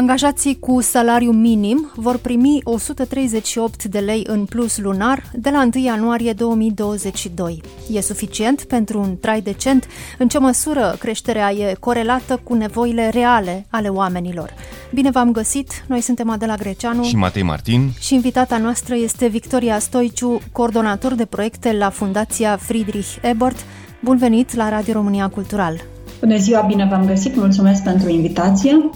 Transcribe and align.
Angajații 0.00 0.58
cu 0.58 0.80
salariu 0.80 1.30
minim 1.30 1.90
vor 1.94 2.18
primi 2.18 2.60
138 2.64 3.84
de 3.84 3.98
lei 3.98 4.24
în 4.26 4.44
plus 4.44 4.78
lunar 4.78 5.22
de 5.32 5.50
la 5.50 5.68
1 5.74 5.84
ianuarie 5.84 6.32
2022. 6.32 7.60
E 7.92 8.00
suficient 8.00 8.62
pentru 8.62 9.00
un 9.00 9.16
trai 9.20 9.40
decent? 9.40 9.86
În 10.18 10.28
ce 10.28 10.38
măsură 10.38 10.96
creșterea 10.98 11.52
e 11.52 11.76
corelată 11.80 12.40
cu 12.42 12.54
nevoile 12.54 13.08
reale 13.08 13.66
ale 13.70 13.88
oamenilor? 13.88 14.54
Bine 14.94 15.10
v-am 15.10 15.32
găsit! 15.32 15.84
Noi 15.86 16.00
suntem 16.00 16.30
Adela 16.30 16.54
Greceanu 16.54 17.02
și 17.02 17.16
Matei 17.16 17.42
Martin 17.42 17.90
și 17.98 18.14
invitata 18.14 18.58
noastră 18.58 18.94
este 18.94 19.26
Victoria 19.26 19.78
Stoiciu, 19.78 20.40
coordonator 20.52 21.14
de 21.14 21.24
proiecte 21.24 21.72
la 21.72 21.90
Fundația 21.90 22.56
Friedrich 22.56 23.16
Ebert. 23.22 23.64
Bun 24.02 24.16
venit 24.16 24.54
la 24.54 24.68
Radio 24.68 24.92
România 24.92 25.28
Cultural! 25.28 25.80
Bună 26.20 26.36
ziua, 26.36 26.60
bine 26.60 26.86
v-am 26.90 27.06
găsit, 27.06 27.36
mulțumesc 27.36 27.82
pentru 27.82 28.08
invitație! 28.08 28.90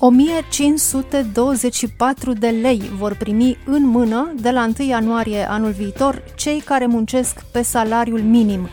1524 0.00 2.32
de 2.32 2.48
lei 2.48 2.90
vor 2.98 3.14
primi 3.14 3.58
în 3.66 3.86
mână 3.86 4.34
de 4.40 4.50
la 4.50 4.68
1 4.78 4.88
ianuarie 4.88 5.50
anul 5.50 5.70
viitor 5.70 6.22
cei 6.36 6.60
care 6.60 6.86
muncesc 6.86 7.44
pe 7.52 7.62
salariul 7.62 8.20
minim. 8.20 8.68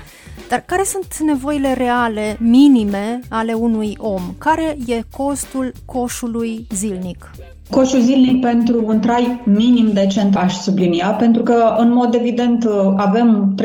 Dar 0.49 0.63
care 0.65 0.83
sunt 0.83 1.17
nevoile 1.17 1.73
reale, 1.73 2.37
minime, 2.39 3.19
ale 3.29 3.53
unui 3.53 3.95
om? 3.97 4.33
Care 4.37 4.77
e 4.87 5.01
costul 5.11 5.71
coșului 5.85 6.67
zilnic? 6.71 7.31
Coșul 7.69 7.99
zilnic 7.99 8.41
pentru 8.41 8.83
un 8.85 8.99
trai 8.99 9.41
minim 9.45 9.89
decent 9.93 10.35
aș 10.35 10.53
sublinia, 10.53 11.07
pentru 11.07 11.43
că, 11.43 11.75
în 11.77 11.93
mod 11.93 12.13
evident, 12.13 12.67
avem 12.95 13.55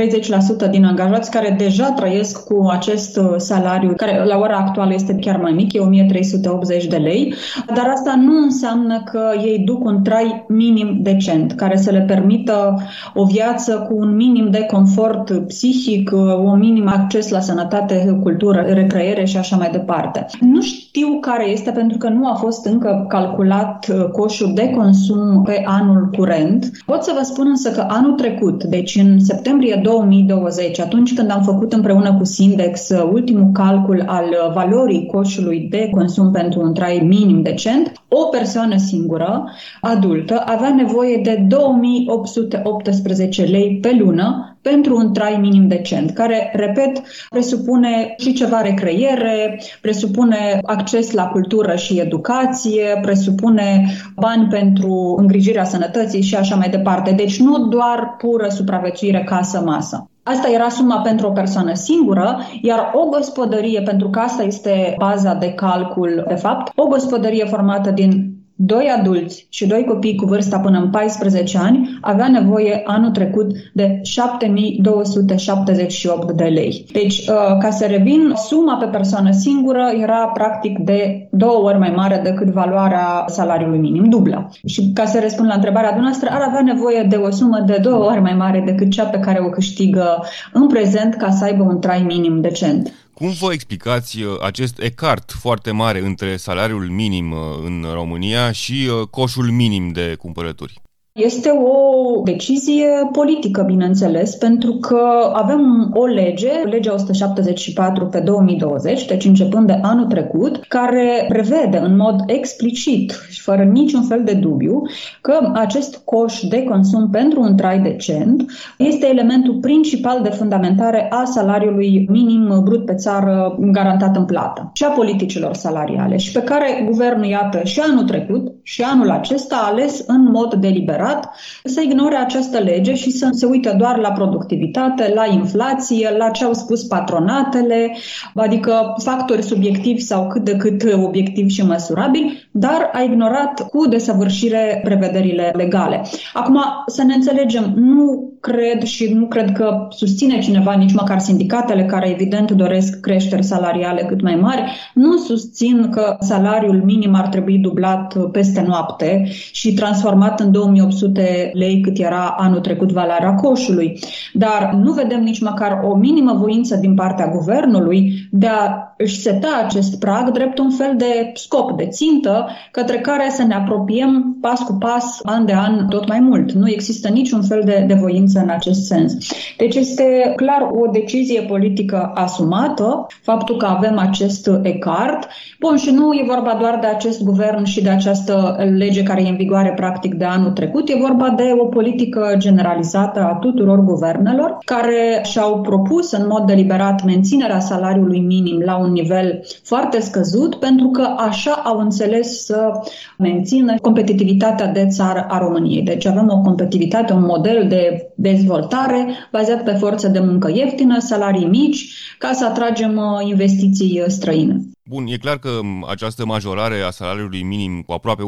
30% 0.67 0.70
din 0.70 0.84
angajați 0.84 1.31
care 1.31 1.55
deja 1.58 1.91
trăiesc 1.91 2.45
cu 2.45 2.67
acest 2.70 3.20
salariu, 3.36 3.92
care 3.97 4.25
la 4.25 4.39
ora 4.39 4.56
actuală 4.56 4.95
este 4.95 5.14
chiar 5.20 5.36
mai 5.36 5.53
mic, 5.53 5.73
e 5.73 5.78
1380 5.78 6.86
de 6.86 6.97
lei, 6.97 7.34
dar 7.75 7.86
asta 7.86 8.14
nu 8.17 8.42
înseamnă 8.42 9.03
că 9.12 9.30
ei 9.45 9.58
duc 9.58 9.84
un 9.84 10.03
trai 10.03 10.45
minim 10.48 10.98
decent, 11.03 11.53
care 11.53 11.77
să 11.77 11.91
le 11.91 12.00
permită 12.00 12.83
o 13.14 13.25
viață 13.25 13.86
cu 13.89 13.97
un 13.98 14.17
minim 14.17 14.50
de 14.50 14.67
confort 14.70 15.47
psihic, 15.47 16.11
un 16.45 16.58
minim 16.58 16.89
acces 16.89 17.28
la 17.28 17.41
sănătate, 17.41 18.19
cultură, 18.23 18.64
recreere 18.69 19.25
și 19.25 19.36
așa 19.36 19.56
mai 19.56 19.69
departe. 19.73 20.27
Nu 20.41 20.62
știu 20.62 21.19
care 21.20 21.50
este, 21.50 21.70
pentru 21.70 21.98
că 21.98 22.08
nu 22.08 22.27
a 22.27 22.34
fost 22.34 22.67
încă 22.67 23.05
calculat 23.08 23.91
Uh, 23.92 23.92
coșul 24.12 24.53
de 24.55 24.71
consum 24.77 25.43
pe 25.43 25.62
anul 25.67 26.09
curent. 26.17 26.71
Pot 26.87 27.03
să 27.03 27.12
vă 27.17 27.25
spun 27.25 27.47
însă 27.48 27.71
că 27.71 27.87
anul 27.89 28.12
trecut, 28.12 28.65
deci 28.65 28.97
în 28.97 29.21
septembrie 29.21 29.81
2020, 29.83 30.81
atunci 30.81 31.15
când 31.15 31.31
am 31.31 31.43
făcut 31.43 31.73
împreună 31.73 32.15
cu 32.15 32.25
Sindex 32.25 32.89
uh, 32.89 33.09
ultimul 33.13 33.51
calcul 33.53 34.05
al 34.07 34.25
uh, 34.25 34.53
valorii 34.55 35.07
coșului 35.07 35.67
de 35.70 35.89
consum 35.91 36.31
pentru 36.31 36.61
un 36.61 36.75
trai 36.75 37.03
minim 37.07 37.43
decent, 37.43 37.93
o 38.09 38.25
persoană 38.25 38.77
singură, 38.77 39.45
adultă, 39.81 40.43
avea 40.47 40.75
nevoie 40.75 41.20
de 41.23 41.45
2818 41.48 43.43
lei 43.43 43.79
pe 43.81 43.97
lună 43.98 44.52
pentru 44.63 44.97
un 44.97 45.13
trai 45.13 45.39
minim 45.41 45.69
decent, 45.69 46.11
care, 46.11 46.53
repet, 46.55 47.03
presupune 47.31 48.15
și 48.19 48.33
ceva 48.33 48.61
recreiere, 48.61 49.61
presupune 49.81 50.61
acces 50.63 51.13
la 51.13 51.27
cultură 51.27 51.77
și 51.77 52.01
educație, 52.01 52.98
presupune 53.03 53.86
bani 54.17 54.47
pentru 54.51 55.14
îngrijirea 55.19 55.64
sănătății 55.64 56.23
și 56.23 56.36
așa 56.36 56.57
mai 56.57 56.69
departe. 56.69 57.11
Deci 57.11 57.41
nu 57.41 57.67
doar 57.67 58.14
pură 58.19 58.48
supraviețuire 58.48 59.25
casă-masă. 59.25 60.07
Asta 60.23 60.51
era 60.51 60.69
suma 60.69 61.01
pentru 61.01 61.27
o 61.27 61.31
persoană 61.31 61.75
singură, 61.75 62.39
iar 62.61 62.91
o 62.95 63.09
gospodărie, 63.09 63.81
pentru 63.81 64.11
că 64.11 64.19
asta 64.19 64.42
este 64.42 64.95
baza 64.98 65.35
de 65.35 65.53
calcul, 65.53 66.25
de 66.29 66.35
fapt, 66.35 66.73
o 66.77 66.86
gospodărie 66.86 67.45
formată 67.45 67.91
din 67.91 68.42
doi 68.64 68.95
adulți 68.98 69.46
și 69.50 69.67
doi 69.67 69.84
copii 69.84 70.14
cu 70.14 70.24
vârsta 70.24 70.58
până 70.58 70.78
în 70.78 70.90
14 70.90 71.58
ani 71.58 71.98
avea 72.00 72.28
nevoie 72.28 72.83
anul 72.84 73.11
trecut 73.11 73.50
de 73.73 74.00
7278 74.02 76.33
de 76.33 76.45
lei. 76.45 76.84
Deci, 76.92 77.18
uh, 77.18 77.24
ca 77.61 77.70
să 77.70 77.86
revin, 77.86 78.33
suma 78.48 78.77
pe 78.77 78.86
persoană 78.86 79.30
singură 79.30 79.90
era 80.02 80.30
practic 80.34 80.78
de 80.78 81.28
două 81.30 81.64
ori 81.64 81.78
mai 81.78 81.92
mare 81.96 82.20
decât 82.24 82.48
valoarea 82.48 83.24
salariului 83.27 83.78
minim, 83.78 84.05
dublă. 84.05 84.50
Și 84.67 84.90
ca 84.94 85.05
să 85.05 85.18
răspund 85.23 85.48
la 85.48 85.55
întrebarea 85.55 85.92
dumneavoastră, 85.92 86.29
ar 86.33 86.48
avea 86.48 86.62
nevoie 86.62 87.06
de 87.08 87.17
o 87.17 87.30
sumă 87.30 87.62
de 87.67 87.79
două 87.83 88.05
ori 88.05 88.20
mai 88.20 88.34
mare 88.34 88.62
decât 88.67 88.90
cea 88.90 89.05
pe 89.05 89.18
care 89.18 89.42
o 89.46 89.50
câștigă 89.50 90.24
în 90.52 90.67
prezent 90.67 91.14
ca 91.14 91.30
să 91.30 91.44
aibă 91.44 91.62
un 91.62 91.80
trai 91.80 92.02
minim 92.06 92.40
decent. 92.40 92.92
Cum 93.23 93.33
vă 93.33 93.53
explicați 93.53 94.23
uh, 94.23 94.37
acest 94.41 94.81
ecart 94.81 95.33
foarte 95.33 95.71
mare 95.71 95.99
între 95.99 96.37
salariul 96.37 96.89
minim 96.89 97.31
uh, 97.31 97.39
în 97.65 97.87
România 97.93 98.53
și 98.53 98.89
uh, 98.91 99.07
coșul 99.09 99.51
minim 99.51 99.93
de 99.93 100.15
cumpărături? 100.15 100.83
Este 101.12 101.50
o 101.50 102.23
decizie 102.24 102.86
politică, 103.12 103.62
bineînțeles, 103.62 104.34
pentru 104.34 104.73
că 104.73 105.30
avem 105.33 105.90
o 105.95 106.06
lege, 106.06 106.50
legea 106.64 106.92
174 106.92 108.06
pe 108.06 108.20
2020, 108.20 109.06
deci 109.06 109.24
începând 109.24 109.67
de 109.67 109.78
anul 109.83 110.06
trecut, 110.06 110.56
care 110.68 111.27
prevede 111.28 111.78
în 111.78 111.96
mod 111.96 112.23
explicit 112.27 113.27
și 113.30 113.40
fără 113.40 113.62
niciun 113.62 114.02
fel 114.02 114.23
de 114.24 114.33
dubiu 114.33 114.83
că 115.20 115.50
acest 115.55 115.96
coș 116.05 116.40
de 116.40 116.62
consum 116.62 117.11
pentru 117.11 117.40
un 117.40 117.56
trai 117.56 117.79
decent 117.79 118.44
este 118.79 119.08
elementul 119.08 119.58
principal 119.61 120.23
de 120.23 120.30
fundamentare 120.30 121.06
a 121.11 121.24
salariului 121.24 122.06
minim 122.11 122.61
brut 122.64 122.84
pe 122.84 122.94
țară 122.94 123.56
garantat 123.61 124.17
în 124.17 124.24
plată 124.24 124.70
și 124.74 124.84
a 124.84 124.89
politicilor 124.89 125.55
salariale 125.55 126.17
și 126.17 126.33
pe 126.33 126.42
care 126.42 126.84
guvernul, 126.86 127.27
iată, 127.27 127.61
și 127.64 127.80
anul 127.80 128.05
trecut 128.05 128.52
și 128.62 128.82
anul 128.82 129.11
acesta 129.11 129.56
a 129.56 129.70
ales 129.70 130.05
în 130.06 130.31
mod 130.31 130.55
deliberat 130.55 131.00
deliberat 131.02 131.35
să 131.64 131.81
ignore 131.81 132.17
această 132.17 132.58
lege 132.58 132.94
și 132.94 133.11
să 133.11 133.29
se 133.32 133.46
uite 133.46 133.75
doar 133.79 133.99
la 133.99 134.12
productivitate, 134.12 135.12
la 135.14 135.26
inflație, 135.26 136.14
la 136.19 136.31
ce 136.31 136.44
au 136.44 136.52
spus 136.52 136.82
patronatele, 136.82 137.96
adică 138.35 138.94
factori 139.02 139.43
subiectivi 139.43 140.00
sau 140.00 140.26
cât 140.26 140.44
de 140.44 140.56
cât 140.56 140.82
obiectivi 141.05 141.52
și 141.52 141.67
măsurabili, 141.67 142.49
dar 142.50 142.91
a 142.93 143.00
ignorat 143.00 143.69
cu 143.69 143.87
desăvârșire 143.88 144.81
prevederile 144.85 145.52
legale. 145.56 146.02
Acum, 146.32 146.61
să 146.87 147.02
ne 147.02 147.14
înțelegem, 147.14 147.73
nu 147.76 148.31
cred 148.43 148.82
și 148.82 149.12
nu 149.12 149.26
cred 149.26 149.53
că 149.53 149.87
susține 149.91 150.38
cineva, 150.38 150.75
nici 150.75 150.93
măcar 150.93 151.19
sindicatele 151.19 151.85
care 151.85 152.11
evident 152.11 152.50
doresc 152.50 153.00
creșteri 153.00 153.43
salariale 153.43 154.05
cât 154.08 154.23
mai 154.23 154.35
mari, 154.35 154.62
nu 154.94 155.17
susțin 155.17 155.88
că 155.91 156.17
salariul 156.20 156.82
minim 156.85 157.14
ar 157.14 157.29
trebui 157.29 157.58
dublat 157.58 158.31
peste 158.31 158.64
noapte 158.67 159.25
și 159.53 159.75
transformat 159.75 160.41
în 160.41 160.53
2800 160.53 161.50
lei 161.53 161.81
cât 161.81 161.99
era 161.99 162.35
anul 162.38 162.61
trecut 162.61 162.93
valoarea 162.93 163.35
coșului. 163.35 163.99
Dar 164.32 164.79
nu 164.82 164.93
vedem 164.93 165.23
nici 165.23 165.41
măcar 165.41 165.81
o 165.85 165.94
minimă 165.94 166.37
voință 166.41 166.76
din 166.76 166.94
partea 166.94 167.29
guvernului 167.29 168.12
de 168.31 168.47
a 168.47 168.92
își 169.02 169.20
seta 169.20 169.62
acest 169.64 169.99
prag 169.99 170.31
drept 170.31 170.58
un 170.58 170.70
fel 170.70 170.94
de 170.96 171.31
scop, 171.35 171.76
de 171.76 171.87
țintă, 171.87 172.49
către 172.70 172.99
care 172.99 173.29
să 173.31 173.43
ne 173.43 173.55
apropiem 173.55 174.37
pas 174.40 174.61
cu 174.61 174.73
pas, 174.73 175.20
an 175.23 175.46
de 175.46 175.52
an, 175.52 175.87
tot 175.88 176.08
mai 176.08 176.20
mult. 176.20 176.52
Nu 176.52 176.69
există 176.69 177.08
niciun 177.08 177.43
fel 177.43 177.62
de, 177.64 177.85
de 177.88 177.94
voință 177.94 178.38
în 178.38 178.49
acest 178.49 178.87
sens. 178.87 179.17
Deci 179.56 179.75
este 179.75 180.32
clar 180.37 180.69
o 180.73 180.91
decizie 180.91 181.41
politică 181.41 182.11
asumată, 182.15 183.06
faptul 183.23 183.56
că 183.56 183.67
avem 183.67 183.99
acest 183.99 184.50
ecart. 184.62 185.29
Bun, 185.61 185.77
și 185.77 185.91
nu 185.91 186.12
e 186.12 186.25
vorba 186.27 186.56
doar 186.61 186.79
de 186.81 186.87
acest 186.87 187.23
guvern 187.23 187.65
și 187.65 187.82
de 187.82 187.91
această 187.91 188.56
lege 188.77 189.03
care 189.03 189.23
e 189.23 189.29
în 189.29 189.37
vigoare 189.37 189.73
practic 189.77 190.15
de 190.15 190.25
anul 190.25 190.50
trecut, 190.50 190.88
e 190.88 190.94
vorba 191.00 191.29
de 191.37 191.55
o 191.59 191.65
politică 191.65 192.35
generalizată 192.38 193.21
a 193.21 193.35
tuturor 193.35 193.81
guvernelor 193.81 194.59
care 194.65 195.21
și-au 195.23 195.61
propus 195.61 196.12
în 196.12 196.27
mod 196.29 196.47
deliberat 196.47 197.05
menținerea 197.05 197.61
salariului 197.61 198.21
minim 198.21 198.61
la 198.65 198.77
un 198.77 198.92
nivel 198.93 199.44
foarte 199.62 200.00
scăzut 200.00 200.55
pentru 200.55 200.89
că 200.89 201.15
așa 201.17 201.53
au 201.53 201.79
înțeles 201.79 202.44
să 202.44 202.73
mențină 203.19 203.75
competitivitatea 203.81 204.67
de 204.67 204.87
țară 204.87 205.27
a 205.29 205.39
României. 205.39 205.83
Deci 205.83 206.06
avem 206.06 206.29
o 206.31 206.41
competitivitate, 206.41 207.12
un 207.12 207.25
model 207.25 207.69
de 207.69 208.12
dezvoltare 208.17 209.06
bazat 209.33 209.65
pe 209.65 209.73
forță 209.73 210.09
de 210.09 210.21
muncă 210.21 210.50
ieftină, 210.55 210.99
salarii 210.99 211.47
mici, 211.47 211.94
ca 212.19 212.33
să 212.33 212.44
atragem 212.44 212.97
uh, 212.97 213.29
investiții 213.29 214.00
uh, 214.00 214.06
străine. 214.09 214.61
Bun, 214.85 215.06
e 215.06 215.17
clar 215.17 215.39
că 215.39 215.61
această 215.89 216.25
majorare 216.25 216.81
a 216.81 216.91
salariului 216.91 217.43
minim 217.43 217.83
cu 217.83 217.93
aproape 217.93 218.23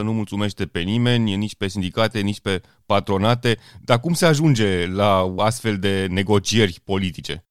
11% 0.00 0.02
nu 0.02 0.12
mulțumește 0.12 0.64
pe 0.66 0.80
nimeni, 0.80 1.36
nici 1.36 1.56
pe 1.56 1.68
sindicate, 1.68 2.20
nici 2.20 2.40
pe 2.40 2.60
patronate, 2.86 3.58
dar 3.84 4.00
cum 4.00 4.12
se 4.12 4.26
ajunge 4.26 4.86
la 4.86 5.34
astfel 5.36 5.78
de 5.78 6.06
negocieri 6.10 6.80
politice? 6.84 7.45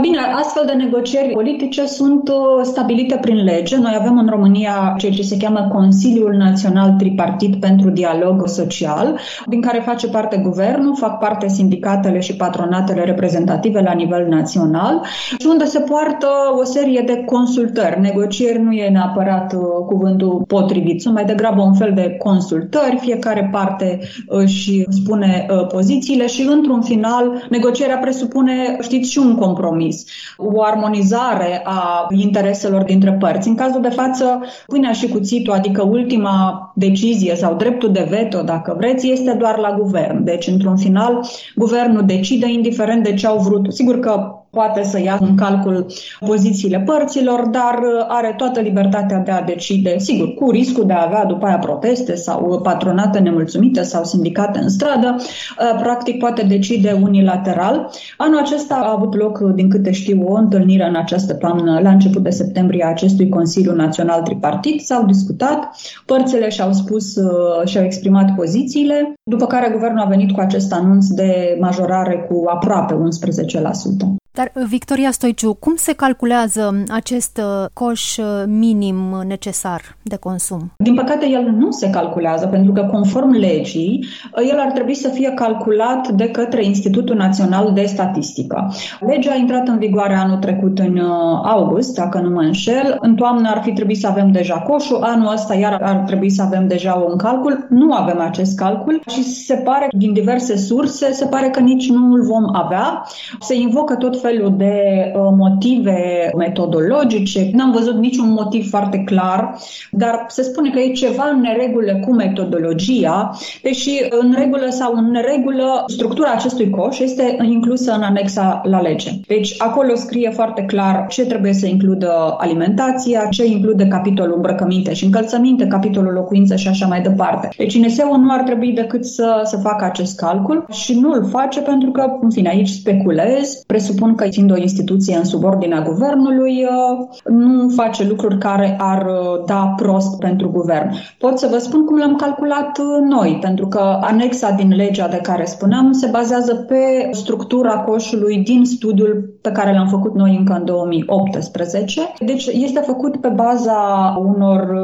Bine, 0.00 0.18
astfel 0.18 0.62
de 0.66 0.72
negocieri 0.72 1.32
politice 1.32 1.86
sunt 1.86 2.30
stabilite 2.62 3.16
prin 3.20 3.44
lege. 3.44 3.76
Noi 3.76 3.96
avem 3.98 4.18
în 4.18 4.26
România 4.28 4.94
ceea 4.98 5.12
ce 5.12 5.22
se 5.22 5.36
cheamă 5.36 5.68
Consiliul 5.72 6.34
Național 6.34 6.94
Tripartit 6.98 7.60
pentru 7.60 7.90
Dialog 7.90 8.48
Social, 8.48 9.18
din 9.46 9.60
care 9.60 9.82
face 9.84 10.08
parte 10.08 10.36
guvernul, 10.36 10.96
fac 10.96 11.18
parte 11.18 11.48
sindicatele 11.48 12.20
și 12.20 12.36
patronatele 12.36 13.04
reprezentative 13.04 13.80
la 13.80 13.92
nivel 13.92 14.26
național 14.28 15.04
și 15.38 15.46
unde 15.48 15.64
se 15.64 15.80
poartă 15.80 16.28
o 16.60 16.64
serie 16.64 17.02
de 17.06 17.22
consultări. 17.24 18.00
Negocieri 18.00 18.62
nu 18.62 18.72
e 18.72 18.88
neapărat 18.88 19.54
cuvântul 19.86 20.44
potrivit, 20.46 21.00
sunt 21.00 21.14
mai 21.14 21.24
degrabă 21.24 21.62
un 21.62 21.74
fel 21.74 21.92
de 21.94 22.16
consultări, 22.18 22.98
fiecare 23.00 23.48
parte 23.52 24.00
își 24.26 24.84
spune 24.88 25.46
pozițiile 25.72 26.26
și 26.26 26.48
într-un 26.50 26.82
final 26.82 27.46
negocierea 27.50 27.98
presupune, 27.98 28.76
știți, 28.80 29.10
și 29.10 29.18
un 29.18 29.34
compromis 29.34 29.68
compromis, 29.70 30.04
o 30.36 30.62
armonizare 30.62 31.60
a 31.64 32.06
intereselor 32.10 32.82
dintre 32.82 33.12
părți. 33.12 33.48
În 33.48 33.54
cazul 33.54 33.80
de 33.80 33.88
față, 33.88 34.40
pâinea 34.66 34.92
și 34.92 35.08
cuțitul, 35.08 35.52
adică 35.52 35.82
ultima 35.82 36.72
decizie 36.74 37.34
sau 37.36 37.54
dreptul 37.54 37.92
de 37.92 38.06
veto, 38.10 38.42
dacă 38.42 38.74
vreți, 38.76 39.10
este 39.10 39.32
doar 39.32 39.58
la 39.58 39.76
guvern. 39.78 40.24
Deci, 40.24 40.46
într-un 40.46 40.76
final, 40.76 41.26
guvernul 41.54 42.06
decide 42.06 42.48
indiferent 42.48 43.02
de 43.04 43.14
ce 43.14 43.26
au 43.26 43.38
vrut. 43.38 43.72
Sigur 43.72 43.98
că 43.98 44.39
poate 44.50 44.82
să 44.82 45.00
ia 45.00 45.18
în 45.20 45.34
calcul 45.34 45.86
pozițiile 46.26 46.82
părților, 46.86 47.46
dar 47.46 47.78
uh, 47.78 48.04
are 48.08 48.34
toată 48.36 48.60
libertatea 48.60 49.18
de 49.18 49.30
a 49.30 49.42
decide, 49.42 49.98
sigur, 49.98 50.34
cu 50.34 50.50
riscul 50.50 50.86
de 50.86 50.92
a 50.92 51.04
avea 51.06 51.24
după 51.24 51.46
aia 51.46 51.58
proteste 51.58 52.14
sau 52.14 52.60
patronate 52.62 53.18
nemulțumite 53.18 53.82
sau 53.82 54.04
sindicate 54.04 54.58
în 54.58 54.68
stradă, 54.68 55.16
uh, 55.18 55.80
practic 55.80 56.18
poate 56.18 56.42
decide 56.42 56.98
unilateral. 57.02 57.90
Anul 58.16 58.38
acesta 58.38 58.74
a 58.74 58.92
avut 58.96 59.14
loc, 59.14 59.38
din 59.38 59.68
câte 59.68 59.90
știu, 59.90 60.24
o 60.26 60.34
întâlnire 60.34 60.88
în 60.88 60.96
această 60.96 61.34
toamnă, 61.34 61.80
la 61.82 61.90
început 61.90 62.22
de 62.22 62.30
septembrie, 62.30 62.84
a 62.84 62.88
acestui 62.88 63.28
Consiliu 63.28 63.74
Național 63.74 64.22
Tripartit. 64.22 64.80
S-au 64.80 65.04
discutat, 65.06 65.76
părțile 66.06 66.48
și-au 66.48 66.72
spus 66.72 67.16
uh, 67.16 67.66
și-au 67.66 67.84
exprimat 67.84 68.34
pozițiile, 68.34 69.14
după 69.30 69.46
care 69.46 69.70
guvernul 69.72 70.04
a 70.04 70.08
venit 70.08 70.32
cu 70.32 70.40
acest 70.40 70.72
anunț 70.72 71.06
de 71.06 71.56
majorare 71.60 72.26
cu 72.28 72.44
aproape 72.46 72.94
11%. 72.94 74.18
Dar, 74.32 74.52
Victoria 74.68 75.10
Stoiciu, 75.10 75.54
cum 75.54 75.74
se 75.76 75.92
calculează 75.92 76.82
acest 76.88 77.40
uh, 77.42 77.68
coș 77.72 78.16
uh, 78.16 78.24
minim 78.46 78.96
necesar 79.26 79.80
de 80.02 80.16
consum? 80.16 80.72
Din 80.76 80.94
păcate, 80.94 81.28
el 81.28 81.42
nu 81.42 81.70
se 81.70 81.90
calculează, 81.90 82.46
pentru 82.46 82.72
că, 82.72 82.88
conform 82.90 83.30
legii, 83.30 84.06
uh, 84.36 84.48
el 84.50 84.58
ar 84.58 84.70
trebui 84.70 84.94
să 84.94 85.08
fie 85.08 85.30
calculat 85.30 86.08
de 86.08 86.28
către 86.28 86.64
Institutul 86.64 87.16
Național 87.16 87.72
de 87.72 87.84
Statistică. 87.84 88.72
Legea 89.00 89.32
a 89.32 89.36
intrat 89.36 89.68
în 89.68 89.78
vigoare 89.78 90.14
anul 90.14 90.38
trecut 90.38 90.78
în 90.78 90.98
august, 91.44 91.94
dacă 91.94 92.20
nu 92.20 92.30
mă 92.30 92.40
înșel. 92.40 92.96
În 93.00 93.14
toamnă 93.14 93.48
ar 93.48 93.62
fi 93.62 93.72
trebuit 93.72 93.98
să 93.98 94.06
avem 94.06 94.32
deja 94.32 94.58
coșul, 94.58 95.02
anul 95.02 95.32
ăsta 95.32 95.54
iar 95.54 95.78
ar 95.82 95.96
trebui 95.96 96.30
să 96.30 96.42
avem 96.42 96.68
deja 96.68 96.92
un 97.08 97.16
calcul. 97.16 97.66
Nu 97.68 97.92
avem 97.92 98.20
acest 98.20 98.56
calcul 98.56 99.02
și 99.08 99.22
se 99.22 99.54
pare, 99.54 99.88
din 99.92 100.12
diverse 100.12 100.56
surse, 100.56 101.12
se 101.12 101.26
pare 101.26 101.48
că 101.48 101.60
nici 101.60 101.90
nu 101.90 102.12
îl 102.12 102.22
vom 102.22 102.44
avea. 102.52 103.06
Se 103.40 103.54
invocă 103.54 103.94
tot 103.94 104.20
felul 104.20 104.28
de 104.38 104.74
uh, 105.14 105.20
motive 105.36 106.30
metodologice. 106.36 107.50
N-am 107.52 107.70
văzut 107.70 107.98
niciun 107.98 108.30
motiv 108.30 108.68
foarte 108.68 109.02
clar, 109.06 109.56
dar 109.90 110.24
se 110.28 110.42
spune 110.42 110.70
că 110.70 110.78
e 110.78 110.92
ceva 110.92 111.30
în 111.32 111.40
neregulă 111.40 112.00
cu 112.06 112.12
metodologia, 112.14 113.30
deși 113.62 113.90
în 114.10 114.34
regulă 114.36 114.66
sau 114.68 114.94
în 114.94 115.10
neregulă 115.10 115.84
structura 115.86 116.30
acestui 116.30 116.70
coș 116.70 116.98
este 116.98 117.36
inclusă 117.42 117.92
în 117.92 118.02
anexa 118.02 118.60
la 118.64 118.80
lege. 118.80 119.10
Deci 119.26 119.54
acolo 119.58 119.94
scrie 119.94 120.30
foarte 120.30 120.62
clar 120.62 121.06
ce 121.08 121.26
trebuie 121.26 121.52
să 121.52 121.66
includă 121.66 122.34
alimentația, 122.38 123.26
ce 123.30 123.44
include 123.46 123.86
capitolul 123.86 124.34
îmbrăcăminte 124.34 124.94
și 124.94 125.04
încălțăminte, 125.04 125.66
capitolul 125.66 126.12
locuință 126.12 126.56
și 126.56 126.68
așa 126.68 126.86
mai 126.86 127.00
departe. 127.00 127.48
Deci 127.56 127.74
INSEU 127.74 128.16
nu 128.16 128.32
ar 128.32 128.42
trebui 128.42 128.72
decât 128.72 129.04
să, 129.04 129.40
să 129.44 129.56
facă 129.56 129.84
acest 129.84 130.16
calcul 130.16 130.64
și 130.70 130.98
nu 131.00 131.10
îl 131.12 131.24
face 131.28 131.60
pentru 131.60 131.90
că, 131.90 132.04
în 132.20 132.30
fine, 132.30 132.48
aici 132.48 132.68
speculez, 132.68 133.62
presupun 133.66 134.09
spun 134.10 134.26
că, 134.26 134.32
fiind 134.32 134.52
o 134.52 134.56
instituție 134.56 135.16
în 135.16 135.24
subordinea 135.24 135.82
guvernului, 135.82 136.64
uh, 136.64 137.32
nu 137.32 137.68
face 137.68 138.08
lucruri 138.08 138.38
care 138.38 138.76
ar 138.78 139.06
uh, 139.06 139.44
da 139.46 139.74
prost 139.76 140.18
pentru 140.18 140.50
guvern. 140.50 140.90
Pot 141.18 141.38
să 141.38 141.48
vă 141.50 141.58
spun 141.58 141.84
cum 141.84 141.98
l-am 141.98 142.16
calculat 142.16 142.78
uh, 142.78 143.08
noi, 143.08 143.38
pentru 143.40 143.66
că 143.66 143.98
anexa 144.00 144.50
din 144.50 144.74
legea 144.74 145.08
de 145.08 145.16
care 145.22 145.44
spuneam 145.44 145.92
se 145.92 146.08
bazează 146.12 146.54
pe 146.54 147.08
structura 147.10 147.78
coșului 147.78 148.36
din 148.36 148.64
studiul 148.64 149.38
pe 149.40 149.50
care 149.50 149.72
l-am 149.72 149.88
făcut 149.88 150.14
noi 150.14 150.36
încă 150.38 150.52
în 150.52 150.64
2018. 150.64 152.00
Deci 152.18 152.46
este 152.46 152.80
făcut 152.80 153.16
pe 153.16 153.28
baza 153.28 154.14
unor 154.18 154.74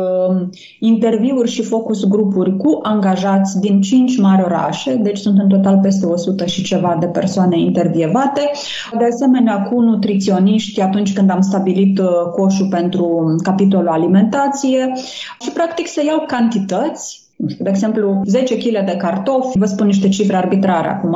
interviuri 0.81 1.51
și 1.51 1.63
focus 1.63 2.05
grupuri 2.09 2.57
cu 2.57 2.79
angajați 2.83 3.61
din 3.61 3.81
5 3.81 4.19
mari 4.19 4.43
orașe, 4.45 4.95
deci 4.95 5.19
sunt 5.19 5.39
în 5.39 5.49
total 5.49 5.79
peste 5.83 6.07
100 6.07 6.47
și 6.47 6.63
ceva 6.63 6.97
de 7.01 7.07
persoane 7.07 7.59
intervievate. 7.59 8.51
De 8.99 9.05
asemenea 9.17 9.63
cu 9.63 9.81
nutriționiști 9.81 10.81
atunci 10.81 11.13
când 11.13 11.31
am 11.31 11.41
stabilit 11.41 11.99
uh, 11.99 12.07
coșul 12.35 12.67
pentru 12.71 13.35
capitolul 13.43 13.89
alimentație 13.89 14.93
și 15.41 15.51
practic 15.51 15.87
să 15.87 16.03
iau 16.05 16.25
cantități 16.27 17.27
nu 17.37 17.49
știu, 17.49 17.65
de 17.65 17.71
exemplu, 17.71 18.23
10 18.25 18.57
kg 18.57 18.85
de 18.85 18.97
cartofi, 18.97 19.59
vă 19.59 19.65
spun 19.65 19.87
niște 19.87 20.09
cifre 20.09 20.37
arbitrare 20.37 20.89
acum, 20.89 21.15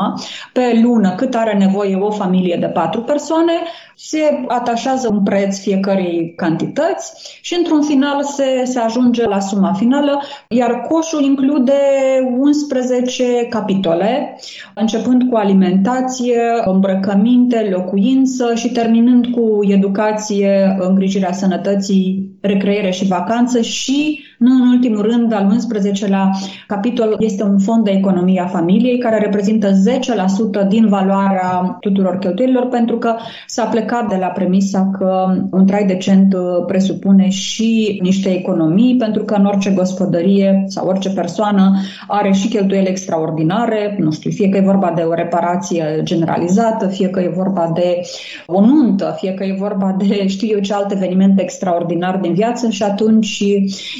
pe 0.52 0.81
lună 0.82 1.14
cât 1.14 1.35
are 1.35 1.56
nevoie 1.56 1.97
o 1.97 2.11
familie 2.11 2.56
de 2.61 2.67
4 2.67 3.00
persoane, 3.02 3.52
se 4.02 4.44
atașează 4.49 5.08
un 5.12 5.23
preț 5.23 5.58
fiecărei 5.58 6.32
cantități 6.37 7.12
și 7.41 7.55
într-un 7.55 7.82
final 7.82 8.23
se, 8.23 8.62
se 8.64 8.79
ajunge 8.79 9.26
la 9.26 9.41
suma 9.41 9.73
finală, 9.73 10.23
iar 10.49 10.81
coșul 10.88 11.23
include 11.23 11.73
11 12.38 13.47
capitole, 13.50 14.37
începând 14.75 15.23
cu 15.31 15.37
alimentație, 15.37 16.41
îmbrăcăminte, 16.64 17.69
locuință 17.73 18.55
și 18.55 18.73
terminând 18.73 19.26
cu 19.26 19.58
educație, 19.62 20.76
îngrijirea 20.79 21.32
sănătății, 21.32 22.38
recreere 22.41 22.91
și 22.91 23.06
vacanță 23.06 23.61
și, 23.61 24.25
nu 24.38 24.55
în 24.55 24.69
ultimul 24.69 25.02
rând, 25.02 25.32
al 25.32 25.56
11-lea 25.56 26.29
capitol 26.67 27.17
este 27.19 27.43
un 27.43 27.58
fond 27.58 27.85
de 27.85 27.91
economie 27.91 28.41
a 28.41 28.47
familiei 28.47 28.99
care 28.99 29.19
reprezintă 29.19 29.70
10% 30.64 30.69
din 30.69 30.88
valoarea 30.88 31.76
tuturor 31.81 32.19
cheltuielilor 32.19 32.69
pentru 32.69 32.99
că 32.99 33.17
s-a 33.47 33.64
plecat 33.64 33.88
plecat 33.90 34.09
de 34.09 34.16
la 34.16 34.26
premisa 34.26 34.90
că 34.99 35.35
un 35.50 35.66
trai 35.66 35.85
decent 35.87 36.35
uh, 36.35 36.40
presupune 36.66 37.28
și 37.28 37.99
niște 38.02 38.28
economii, 38.28 38.97
pentru 38.97 39.25
că 39.25 39.35
în 39.35 39.44
orice 39.44 39.70
gospodărie 39.70 40.64
sau 40.66 40.87
orice 40.87 41.11
persoană 41.11 41.80
are 42.09 42.32
și 42.32 42.49
cheltuieli 42.49 42.88
extraordinare, 42.88 43.97
nu 43.99 44.11
știu, 44.11 44.30
fie 44.30 44.49
că 44.49 44.56
e 44.56 44.61
vorba 44.61 44.92
de 44.97 45.02
o 45.02 45.14
reparație 45.14 46.00
generalizată, 46.02 46.87
fie 46.87 47.09
că 47.09 47.20
e 47.20 47.32
vorba 47.35 47.70
de 47.75 48.00
o 48.47 48.61
nuntă, 48.61 49.14
fie 49.18 49.35
că 49.35 49.44
e 49.44 49.54
vorba 49.59 49.97
de 49.99 50.26
știu 50.35 50.49
eu 50.49 50.61
ce 50.61 50.75
alt 50.75 50.92
eveniment 50.92 51.40
extraordinar 51.40 52.16
din 52.16 52.32
viață 52.32 52.68
și 52.68 52.82
atunci 52.82 53.44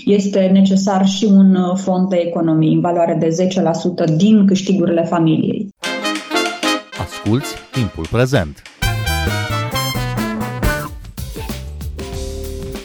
este 0.05 0.51
necesar 0.53 1.07
și 1.07 1.25
un 1.25 1.57
fond 1.75 2.09
de 2.09 2.17
economii 2.17 2.75
în 2.75 2.81
valoare 2.81 3.17
de 3.21 3.29
10% 4.13 4.17
din 4.17 4.47
câștigurile 4.47 5.03
familiei. 5.03 5.69
Asculți 7.01 7.55
timpul 7.73 8.07
prezent! 8.11 8.63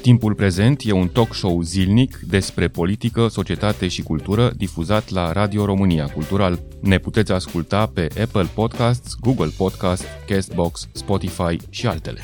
Timpul 0.05 0.35
prezent 0.35 0.81
e 0.83 0.91
un 0.91 1.07
talk 1.07 1.33
show 1.33 1.61
zilnic 1.61 2.19
despre 2.27 2.67
politică, 2.67 3.27
societate 3.27 3.87
și 3.87 4.01
cultură 4.01 4.51
difuzat 4.57 5.09
la 5.09 5.31
Radio 5.31 5.65
România 5.65 6.05
Cultural. 6.05 6.59
Ne 6.81 6.97
puteți 6.97 7.31
asculta 7.31 7.91
pe 7.93 8.07
Apple 8.21 8.47
Podcasts, 8.53 9.15
Google 9.19 9.51
Podcasts, 9.57 10.05
Castbox, 10.27 10.87
Spotify 10.91 11.57
și 11.69 11.87
altele. 11.87 12.19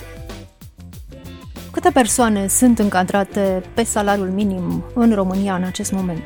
Câte 1.72 1.90
persoane 1.94 2.48
sunt 2.48 2.80
încadrate 2.80 3.62
pe 3.74 3.84
salariul 3.84 4.30
minim 4.30 4.84
în 4.94 5.14
România 5.14 5.56
în 5.56 5.64
acest 5.64 5.92
moment? 5.92 6.24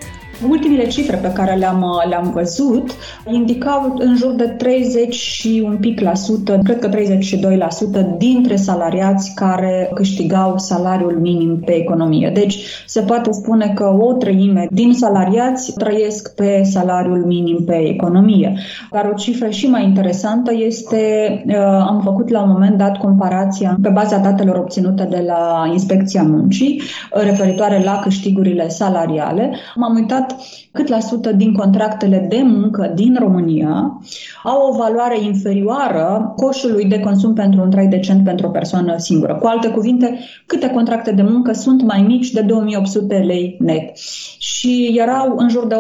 Ultimile 0.50 0.88
cifre 0.88 1.16
pe 1.16 1.32
care 1.34 1.56
le-am, 1.56 1.86
le-am 2.10 2.32
văzut 2.34 2.92
indicau 3.32 3.96
în 3.98 4.16
jur 4.16 4.32
de 4.32 4.44
30 4.48 5.14
și 5.14 5.64
un 5.66 5.78
pic 5.78 6.00
la 6.00 6.14
sută, 6.14 6.60
cred 6.64 6.80
că 6.80 6.90
32% 6.90 8.18
dintre 8.18 8.56
salariați 8.56 9.34
care 9.36 9.92
câștigau 9.94 10.58
salariul 10.58 11.20
minim 11.20 11.60
pe 11.66 11.72
economie. 11.72 12.32
Deci 12.34 12.58
se 12.86 13.02
poate 13.02 13.32
spune 13.32 13.72
că 13.76 13.96
o 14.00 14.14
treime 14.14 14.68
din 14.72 14.94
salariați 14.94 15.74
trăiesc 15.74 16.36
pe 16.36 16.62
salariul 16.64 17.26
minim 17.26 17.64
pe 17.66 17.76
economie. 17.76 18.58
Dar 18.92 19.10
o 19.12 19.16
cifră 19.16 19.50
și 19.50 19.70
mai 19.70 19.84
interesantă 19.84 20.52
este, 20.54 21.44
uh, 21.48 21.56
am 21.88 22.02
făcut 22.04 22.30
la 22.30 22.42
un 22.42 22.50
moment 22.50 22.78
dat 22.78 22.98
comparația 22.98 23.78
pe 23.82 23.90
baza 23.90 24.18
datelor 24.18 24.56
obținute 24.56 25.08
de 25.10 25.24
la 25.28 25.70
Inspecția 25.72 26.24
Muncii 26.24 26.82
referitoare 27.12 27.82
la 27.84 28.00
câștigurile 28.04 28.70
salariale. 28.70 29.52
M-am 29.76 29.96
uitat 29.96 30.25
analizat 30.26 30.36
cât 30.72 30.88
la 30.88 31.00
sută 31.00 31.32
din 31.32 31.54
contractele 31.54 32.26
de 32.30 32.42
muncă 32.44 32.92
din 32.96 33.16
România 33.20 34.00
au 34.44 34.70
o 34.70 34.76
valoare 34.76 35.24
inferioară 35.24 36.34
coșului 36.36 36.86
de 36.86 37.00
consum 37.00 37.34
pentru 37.34 37.62
un 37.62 37.70
trai 37.70 37.88
decent 37.88 38.24
pentru 38.24 38.48
o 38.48 38.50
persoană 38.50 38.98
singură. 38.98 39.36
Cu 39.36 39.48
alte 39.48 39.70
cuvinte, 39.70 40.20
câte 40.46 40.70
contracte 40.70 41.12
de 41.12 41.22
muncă 41.22 41.54
sunt 41.54 41.82
mai 41.82 42.02
mici 42.02 42.32
de 42.32 42.42
2800 42.42 43.16
lei 43.16 43.58
net. 43.60 43.98
Și 44.40 44.96
erau 44.98 45.34
în 45.38 45.50
jur 45.50 45.68
de 45.68 45.76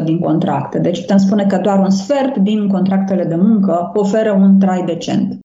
85% 0.00 0.04
din 0.04 0.18
contracte. 0.18 0.78
Deci 0.78 1.00
putem 1.00 1.16
spune 1.16 1.44
că 1.44 1.58
doar 1.62 1.78
un 1.78 1.90
sfert 1.90 2.36
din 2.36 2.68
contractele 2.68 3.24
de 3.24 3.36
muncă 3.36 3.90
oferă 3.94 4.32
un 4.32 4.58
trai 4.58 4.82
decent. 4.86 5.38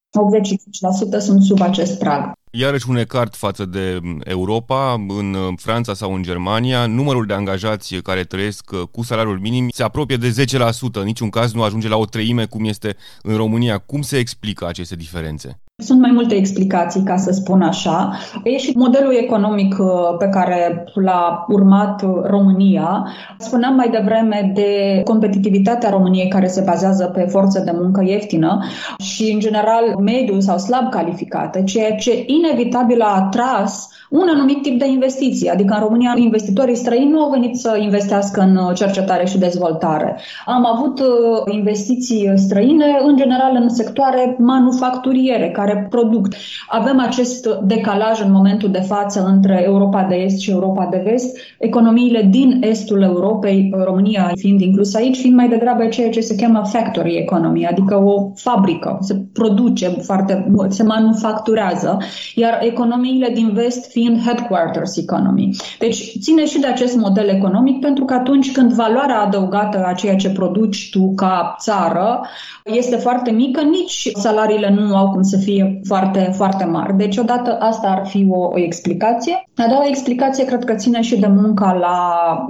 85% 1.16 1.18
sunt 1.18 1.42
sub 1.42 1.60
acest 1.60 1.98
prag. 1.98 2.32
Iarăși 2.50 2.90
un 2.90 2.96
ecart 2.96 3.34
față 3.34 3.64
de 3.64 4.00
Europa, 4.24 5.04
în 5.08 5.36
Franța 5.56 5.94
sau 5.94 6.14
în 6.14 6.22
Germania, 6.22 6.86
numărul 6.86 7.26
de 7.26 7.32
angajați 7.32 7.94
care 7.94 8.24
trăiesc 8.24 8.70
cu 8.90 9.02
salariul 9.02 9.38
minim 9.40 9.68
se 9.70 9.82
apropie 9.82 10.16
de 10.16 10.34
10%, 10.58 10.92
în 10.92 11.04
niciun 11.04 11.28
caz 11.28 11.52
nu 11.52 11.62
ajunge 11.62 11.88
la 11.88 11.96
o 11.96 12.04
treime 12.04 12.44
cum 12.44 12.64
este 12.64 12.96
în 13.22 13.36
România. 13.36 13.78
Cum 13.78 14.02
se 14.02 14.16
explică 14.16 14.66
aceste 14.66 14.96
diferențe? 14.96 15.58
Sunt 15.82 16.00
mai 16.00 16.10
multe 16.10 16.34
explicații, 16.34 17.02
ca 17.02 17.16
să 17.16 17.32
spun 17.32 17.62
așa. 17.62 18.12
E 18.44 18.56
și 18.56 18.72
modelul 18.76 19.14
economic 19.14 19.76
uh, 19.78 19.88
pe 20.18 20.28
care 20.28 20.84
l-a 20.94 21.44
urmat 21.48 22.02
uh, 22.02 22.10
România. 22.22 23.06
Spuneam 23.38 23.74
mai 23.74 23.88
devreme 23.88 24.50
de 24.54 25.00
competitivitatea 25.04 25.90
României 25.90 26.28
care 26.28 26.46
se 26.46 26.62
bazează 26.66 27.04
pe 27.04 27.20
forță 27.20 27.60
de 27.60 27.70
muncă 27.74 28.02
ieftină 28.04 28.64
și, 28.98 29.30
în 29.32 29.38
general, 29.38 29.94
mediul 30.04 30.40
sau 30.40 30.58
slab 30.58 30.90
calificată, 30.90 31.60
ceea 31.62 31.94
ce 31.94 32.24
inevitabil 32.26 33.00
a 33.00 33.14
atras 33.14 33.88
un 34.10 34.28
anumit 34.34 34.62
tip 34.62 34.78
de 34.78 34.86
investiții. 34.88 35.48
Adică 35.48 35.74
în 35.74 35.82
România 35.82 36.14
investitorii 36.16 36.76
străini 36.76 37.10
nu 37.10 37.22
au 37.22 37.30
venit 37.30 37.56
să 37.56 37.78
investească 37.80 38.40
în 38.40 38.56
uh, 38.56 38.74
cercetare 38.74 39.26
și 39.26 39.38
dezvoltare. 39.38 40.18
Am 40.46 40.66
avut 40.66 41.02
investiții 41.50 42.32
străine, 42.36 42.84
în 43.06 43.16
general, 43.16 43.58
în 43.60 43.68
sectoare 43.68 44.36
manufacturiere, 44.38 45.50
care 45.50 45.86
produc. 45.90 46.28
Avem 46.68 47.00
acest 47.00 47.48
decalaj 47.64 48.20
în 48.20 48.32
momentul 48.32 48.70
de 48.70 48.80
față 48.80 49.24
între 49.34 49.62
Europa 49.64 50.06
de 50.08 50.14
Est 50.14 50.38
și 50.40 50.50
Europa 50.50 50.88
de 50.90 51.02
Vest. 51.04 51.38
Economiile 51.58 52.22
din 52.30 52.60
estul 52.62 53.02
Europei, 53.02 53.72
România 53.84 54.32
fiind 54.34 54.60
inclus 54.60 54.94
aici, 54.94 55.16
fiind 55.16 55.36
mai 55.36 55.48
degrabă 55.48 55.86
ceea 55.86 56.10
ce 56.10 56.20
se 56.20 56.34
cheamă 56.34 56.62
factory 56.64 57.16
economy, 57.16 57.66
adică 57.66 57.96
o 58.04 58.30
fabrică, 58.34 58.98
se 59.00 59.24
produce 59.32 59.93
foarte 60.02 60.46
mult, 60.50 60.72
se 60.72 60.82
manufacturează, 60.82 61.98
iar 62.34 62.58
economiile 62.62 63.28
din 63.34 63.52
vest 63.52 63.90
fiind 63.90 64.22
headquarters 64.24 64.96
economy. 64.96 65.56
Deci 65.78 66.12
ține 66.20 66.46
și 66.46 66.58
de 66.58 66.66
acest 66.66 66.96
model 66.96 67.28
economic 67.28 67.80
pentru 67.80 68.04
că 68.04 68.14
atunci 68.14 68.52
când 68.52 68.72
valoarea 68.72 69.20
adăugată 69.20 69.84
a 69.86 69.92
ceea 69.92 70.16
ce 70.16 70.30
produci 70.30 70.90
tu 70.90 71.12
ca 71.14 71.56
țară 71.58 72.26
este 72.72 72.96
foarte 72.96 73.30
mică, 73.30 73.60
nici 73.60 74.10
salariile 74.14 74.70
nu 74.70 74.96
au 74.96 75.10
cum 75.10 75.22
să 75.22 75.36
fie 75.36 75.54
fie 75.54 75.80
foarte, 75.84 76.32
foarte 76.36 76.64
mari. 76.64 76.96
Deci, 76.96 77.16
odată, 77.16 77.56
asta 77.60 77.88
ar 77.88 78.06
fi 78.06 78.26
o, 78.30 78.38
o 78.38 78.58
explicație. 78.58 79.48
A 79.56 79.66
doua 79.68 79.86
explicație 79.86 80.44
cred 80.44 80.64
că 80.64 80.74
ține 80.74 81.00
și 81.00 81.18
de 81.18 81.26
munca 81.26 81.72
la 81.72 81.98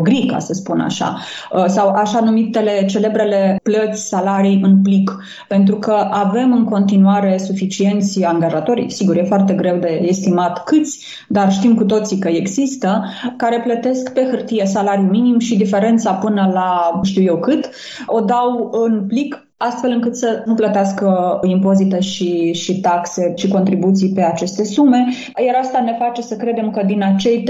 gri, 0.02 0.26
ca 0.26 0.38
să 0.38 0.52
spun 0.52 0.80
așa, 0.80 1.18
uh, 1.52 1.64
sau 1.66 1.88
așa 1.88 2.21
numitele 2.21 2.87
celebrele 2.87 3.61
plăți, 3.62 4.09
salarii 4.09 4.61
în 4.62 4.83
plic, 4.83 5.16
pentru 5.49 5.76
că 5.76 6.09
avem 6.11 6.52
în 6.52 6.64
continuare 6.64 7.38
suficienți 7.38 8.25
angajatori, 8.25 8.90
sigur, 8.90 9.16
e 9.16 9.23
foarte 9.23 9.52
greu 9.52 9.76
de 9.76 10.00
estimat 10.02 10.64
câți, 10.64 11.06
dar 11.28 11.52
știm 11.52 11.75
cu 11.75 11.85
toții 11.85 12.18
că 12.18 12.28
există, 12.28 13.04
care 13.37 13.61
plătesc 13.61 14.12
pe 14.12 14.26
hârtie 14.30 14.66
salariul 14.66 15.09
minim 15.09 15.38
și 15.38 15.56
diferența 15.56 16.12
până 16.12 16.50
la 16.52 17.00
știu 17.02 17.23
eu 17.23 17.38
cât, 17.38 17.71
o 18.06 18.21
dau 18.21 18.68
în 18.73 19.04
plic 19.06 19.49
astfel 19.68 19.90
încât 19.90 20.16
să 20.16 20.42
nu 20.44 20.54
plătească 20.54 21.38
impozite 21.42 22.00
și, 22.00 22.52
și 22.52 22.80
taxe 22.80 23.33
și 23.37 23.49
contribuții 23.49 24.12
pe 24.14 24.23
aceste 24.23 24.64
sume, 24.64 25.06
iar 25.47 25.54
asta 25.61 25.80
ne 25.80 25.97
face 25.99 26.23
să 26.23 26.37
credem 26.37 26.71
că 26.71 26.83
din 26.87 27.02
acei 27.02 27.44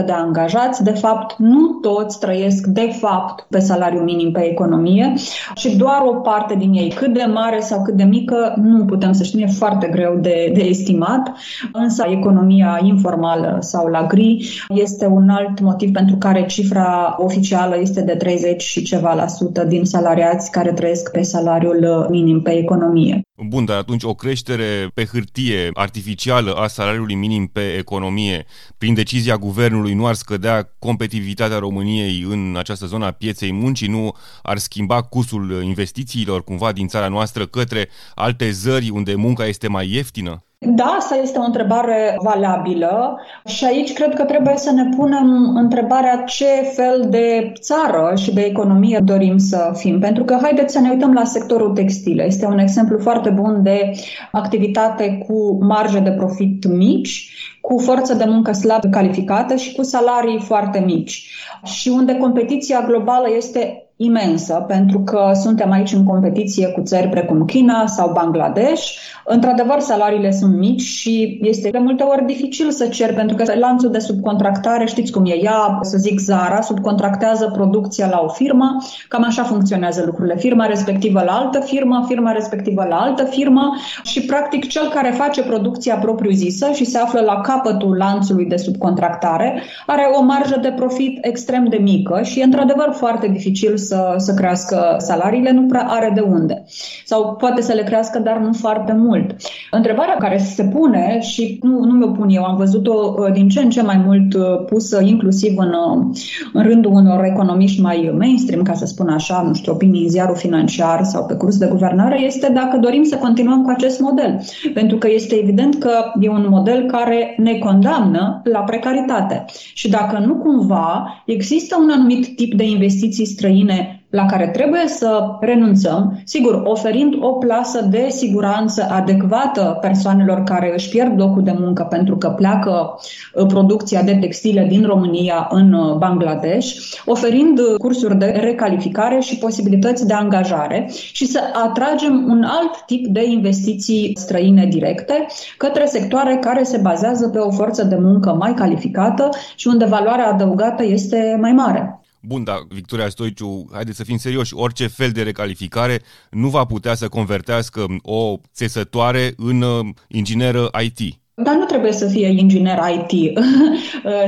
30% 0.00 0.06
de 0.06 0.12
angajați, 0.12 0.84
de 0.84 0.90
fapt, 0.90 1.38
nu 1.38 1.66
toți 1.66 2.18
trăiesc 2.18 2.66
de 2.66 2.90
fapt 3.00 3.46
pe 3.50 3.58
salariu 3.58 4.00
minim 4.00 4.32
pe 4.32 4.50
economie 4.50 5.14
și 5.54 5.76
doar 5.76 6.02
o 6.06 6.14
parte 6.14 6.54
din 6.54 6.72
ei, 6.72 6.88
cât 6.88 7.12
de 7.12 7.26
mare 7.32 7.60
sau 7.60 7.82
cât 7.82 7.94
de 7.94 8.04
mică, 8.04 8.54
nu 8.62 8.84
putem 8.84 9.12
să 9.12 9.22
știm, 9.22 9.42
e 9.42 9.46
foarte 9.46 9.86
greu 9.86 10.18
de, 10.20 10.52
de 10.54 10.62
estimat, 10.62 11.32
însă 11.72 12.04
economia 12.08 12.80
informală 12.82 13.56
sau 13.60 13.86
la 13.86 14.06
gri 14.06 14.48
este 14.68 15.06
un 15.06 15.28
alt 15.28 15.60
motiv 15.60 15.92
pentru 15.92 16.16
care 16.16 16.46
cifra 16.46 17.16
oficială 17.18 17.78
este 17.80 18.00
de 18.00 18.14
30 18.14 18.62
și 18.62 18.82
ceva 18.82 19.14
la 19.14 19.26
sută 19.26 19.64
din 19.64 19.84
salariați 19.84 20.50
care 20.50 20.72
trăiesc 20.72 21.10
pe 21.16 21.22
salariul 21.22 21.82
uh, 21.82 22.06
minim 22.10 22.42
pe 22.42 22.50
economie. 22.50 23.20
Bun, 23.48 23.64
dar 23.64 23.76
atunci 23.76 24.02
o 24.02 24.14
creștere 24.14 24.90
pe 24.94 25.04
hârtie 25.04 25.70
artificială 25.72 26.52
a 26.54 26.66
salariului 26.66 27.14
minim 27.14 27.46
pe 27.46 27.74
economie 27.78 28.44
prin 28.78 28.94
decizia 28.94 29.36
guvernului 29.36 29.94
nu 29.94 30.06
ar 30.06 30.14
scădea 30.14 30.74
competitivitatea 30.78 31.58
României 31.58 32.26
în 32.28 32.54
această 32.58 32.86
zonă 32.86 33.04
a 33.04 33.10
pieței 33.10 33.52
muncii, 33.52 33.88
nu 33.88 34.14
ar 34.42 34.58
schimba 34.58 35.02
cursul 35.02 35.62
investițiilor 35.62 36.44
cumva 36.44 36.72
din 36.72 36.88
țara 36.88 37.08
noastră 37.08 37.46
către 37.46 37.88
alte 38.14 38.50
zări 38.50 38.90
unde 38.90 39.14
munca 39.14 39.46
este 39.46 39.68
mai 39.68 39.92
ieftină? 39.92 40.45
Da, 40.58 40.84
asta 40.84 41.14
este 41.14 41.38
o 41.38 41.42
întrebare 41.42 42.16
valabilă 42.22 43.20
și 43.44 43.64
aici 43.64 43.92
cred 43.92 44.14
că 44.14 44.24
trebuie 44.24 44.56
să 44.56 44.72
ne 44.72 44.88
punem 44.96 45.56
întrebarea 45.56 46.16
ce 46.16 46.44
fel 46.74 47.06
de 47.10 47.52
țară 47.60 48.12
și 48.14 48.34
de 48.34 48.40
economie 48.40 49.00
dorim 49.04 49.38
să 49.38 49.72
fim. 49.74 50.00
Pentru 50.00 50.24
că 50.24 50.38
haideți 50.42 50.72
să 50.72 50.80
ne 50.80 50.90
uităm 50.90 51.12
la 51.12 51.24
sectorul 51.24 51.72
textil. 51.74 52.18
Este 52.18 52.46
un 52.46 52.58
exemplu 52.58 52.98
foarte 52.98 53.30
bun 53.30 53.62
de 53.62 53.90
activitate 54.32 55.24
cu 55.28 55.64
marje 55.64 55.98
de 55.98 56.12
profit 56.12 56.66
mici, 56.66 57.30
cu 57.60 57.78
forță 57.78 58.14
de 58.14 58.24
muncă 58.26 58.52
slab 58.52 58.90
calificată 58.90 59.56
și 59.56 59.74
cu 59.74 59.82
salarii 59.82 60.40
foarte 60.40 60.78
mici. 60.78 61.30
Și 61.64 61.88
unde 61.88 62.16
competiția 62.16 62.84
globală 62.86 63.26
este 63.36 63.85
imensă, 63.96 64.64
pentru 64.68 65.00
că 65.00 65.30
suntem 65.34 65.70
aici 65.70 65.92
în 65.92 66.04
competiție 66.04 66.66
cu 66.66 66.80
țări 66.82 67.08
precum 67.08 67.44
China 67.44 67.86
sau 67.86 68.12
Bangladesh. 68.12 68.92
Într-adevăr, 69.24 69.80
salariile 69.80 70.30
sunt 70.30 70.56
mici 70.56 70.80
și 70.80 71.38
este 71.42 71.70
de 71.70 71.78
multe 71.78 72.02
ori 72.02 72.26
dificil 72.26 72.70
să 72.70 72.86
cer, 72.86 73.14
pentru 73.14 73.36
că 73.36 73.58
lanțul 73.58 73.90
de 73.90 73.98
subcontractare, 73.98 74.86
știți 74.86 75.12
cum 75.12 75.24
e, 75.24 75.42
ea, 75.42 75.78
să 75.82 75.96
zic 75.98 76.18
Zara, 76.18 76.60
subcontractează 76.60 77.50
producția 77.52 78.08
la 78.10 78.20
o 78.24 78.28
firmă, 78.28 78.76
cam 79.08 79.24
așa 79.24 79.42
funcționează 79.42 80.02
lucrurile. 80.06 80.36
Firma 80.36 80.66
respectivă 80.66 81.22
la 81.26 81.32
altă 81.32 81.60
firmă, 81.60 82.04
firma 82.08 82.32
respectivă 82.32 82.86
la 82.88 82.96
altă 82.96 83.24
firmă 83.24 83.74
și, 84.02 84.20
practic, 84.20 84.66
cel 84.66 84.88
care 84.88 85.10
face 85.10 85.42
producția 85.42 85.96
propriu-zisă 85.96 86.70
și 86.72 86.84
se 86.84 86.98
află 86.98 87.20
la 87.20 87.40
capătul 87.40 87.96
lanțului 87.96 88.46
de 88.46 88.56
subcontractare 88.56 89.62
are 89.86 90.02
o 90.18 90.22
marjă 90.22 90.58
de 90.62 90.72
profit 90.76 91.26
extrem 91.26 91.64
de 91.68 91.76
mică 91.76 92.20
și 92.22 92.40
e, 92.40 92.44
într-adevăr, 92.44 92.92
foarte 92.92 93.28
dificil 93.28 93.76
să, 93.88 94.14
să 94.16 94.34
crească 94.34 94.96
salariile, 94.98 95.52
nu 95.52 95.66
prea 95.66 95.86
are 95.88 96.12
de 96.14 96.20
unde. 96.20 96.64
Sau 97.04 97.34
poate 97.34 97.62
să 97.62 97.72
le 97.72 97.82
crească, 97.82 98.18
dar 98.18 98.38
nu 98.38 98.52
foarte 98.52 98.92
mult. 98.92 99.36
Întrebarea 99.70 100.16
care 100.18 100.38
se 100.38 100.62
pune 100.62 101.20
și 101.20 101.58
nu, 101.62 101.84
nu 101.84 101.92
mi-o 101.92 102.08
pun 102.08 102.28
eu, 102.28 102.42
am 102.42 102.56
văzut-o 102.56 103.14
uh, 103.18 103.32
din 103.32 103.48
ce 103.48 103.60
în 103.60 103.70
ce 103.70 103.82
mai 103.82 104.02
mult 104.06 104.34
uh, 104.34 104.42
pusă 104.66 105.00
inclusiv 105.04 105.58
în, 105.58 105.68
uh, 105.68 106.16
în 106.52 106.62
rândul 106.62 106.92
unor 106.92 107.24
economiști 107.24 107.80
mai 107.80 108.14
mainstream, 108.18 108.62
ca 108.62 108.74
să 108.74 108.86
spun 108.86 109.08
așa, 109.08 109.44
nu 109.46 109.54
știu, 109.54 109.72
opinii 109.72 110.02
în 110.02 110.08
ziarul 110.08 110.36
financiar 110.36 111.04
sau 111.04 111.24
pe 111.26 111.34
curs 111.34 111.56
de 111.56 111.66
guvernare, 111.66 112.20
este 112.20 112.52
dacă 112.54 112.78
dorim 112.80 113.02
să 113.02 113.16
continuăm 113.16 113.62
cu 113.62 113.70
acest 113.70 114.00
model. 114.00 114.40
Pentru 114.74 114.96
că 114.96 115.08
este 115.10 115.34
evident 115.42 115.74
că 115.78 115.90
e 116.20 116.28
un 116.28 116.46
model 116.48 116.86
care 116.86 117.34
ne 117.38 117.58
condamnă 117.58 118.40
la 118.44 118.58
precaritate. 118.58 119.44
Și 119.74 119.88
dacă 119.90 120.24
nu 120.26 120.34
cumva 120.34 121.22
există 121.26 121.76
un 121.82 121.90
anumit 121.90 122.36
tip 122.36 122.54
de 122.54 122.64
investiții 122.64 123.26
străine 123.26 123.75
la 124.16 124.26
care 124.26 124.46
trebuie 124.46 124.84
să 124.86 125.36
renunțăm, 125.40 126.20
sigur, 126.24 126.62
oferind 126.64 127.14
o 127.20 127.32
plasă 127.32 127.82
de 127.90 128.06
siguranță 128.08 128.86
adecvată 128.90 129.78
persoanelor 129.80 130.42
care 130.42 130.72
își 130.74 130.88
pierd 130.88 131.18
locul 131.18 131.42
de 131.42 131.54
muncă 131.58 131.82
pentru 131.82 132.16
că 132.16 132.28
pleacă 132.28 132.98
uh, 133.34 133.46
producția 133.46 134.02
de 134.02 134.16
textile 134.20 134.66
din 134.68 134.84
România 134.86 135.48
în 135.50 135.72
uh, 135.72 135.96
Bangladesh, 135.96 136.74
oferind 137.04 137.58
uh, 137.58 137.74
cursuri 137.78 138.18
de 138.18 138.24
recalificare 138.26 139.20
și 139.20 139.38
posibilități 139.38 140.06
de 140.06 140.14
angajare 140.14 140.90
și 141.12 141.26
să 141.26 141.40
atragem 141.64 142.24
un 142.28 142.42
alt 142.42 142.84
tip 142.86 143.06
de 143.06 143.24
investiții 143.24 144.12
străine 144.14 144.66
directe 144.66 145.26
către 145.56 145.84
sectoare 145.86 146.36
care 146.40 146.62
se 146.62 146.78
bazează 146.82 147.28
pe 147.28 147.38
o 147.38 147.50
forță 147.50 147.84
de 147.84 147.96
muncă 148.00 148.34
mai 148.38 148.54
calificată 148.54 149.28
și 149.56 149.66
unde 149.66 149.84
valoarea 149.84 150.28
adăugată 150.28 150.84
este 150.84 151.36
mai 151.40 151.52
mare. 151.52 152.00
Bun, 152.20 152.44
dar 152.44 152.66
Victoria 152.68 153.08
Stoiciu, 153.08 153.68
haideți 153.72 153.96
să 153.96 154.04
fim 154.04 154.16
serioși, 154.16 154.54
orice 154.54 154.86
fel 154.86 155.10
de 155.10 155.22
recalificare 155.22 156.02
nu 156.30 156.48
va 156.48 156.64
putea 156.64 156.94
să 156.94 157.08
convertească 157.08 157.86
o 158.02 158.36
țesătoare 158.52 159.32
în 159.36 159.62
uh, 159.62 159.86
ingineră 160.08 160.70
IT. 160.82 161.18
Dar 161.42 161.54
nu 161.54 161.64
trebuie 161.64 161.92
să 161.92 162.06
fie 162.06 162.28
inginer 162.28 162.78
IT. 162.94 163.38
Uh, 163.38 163.44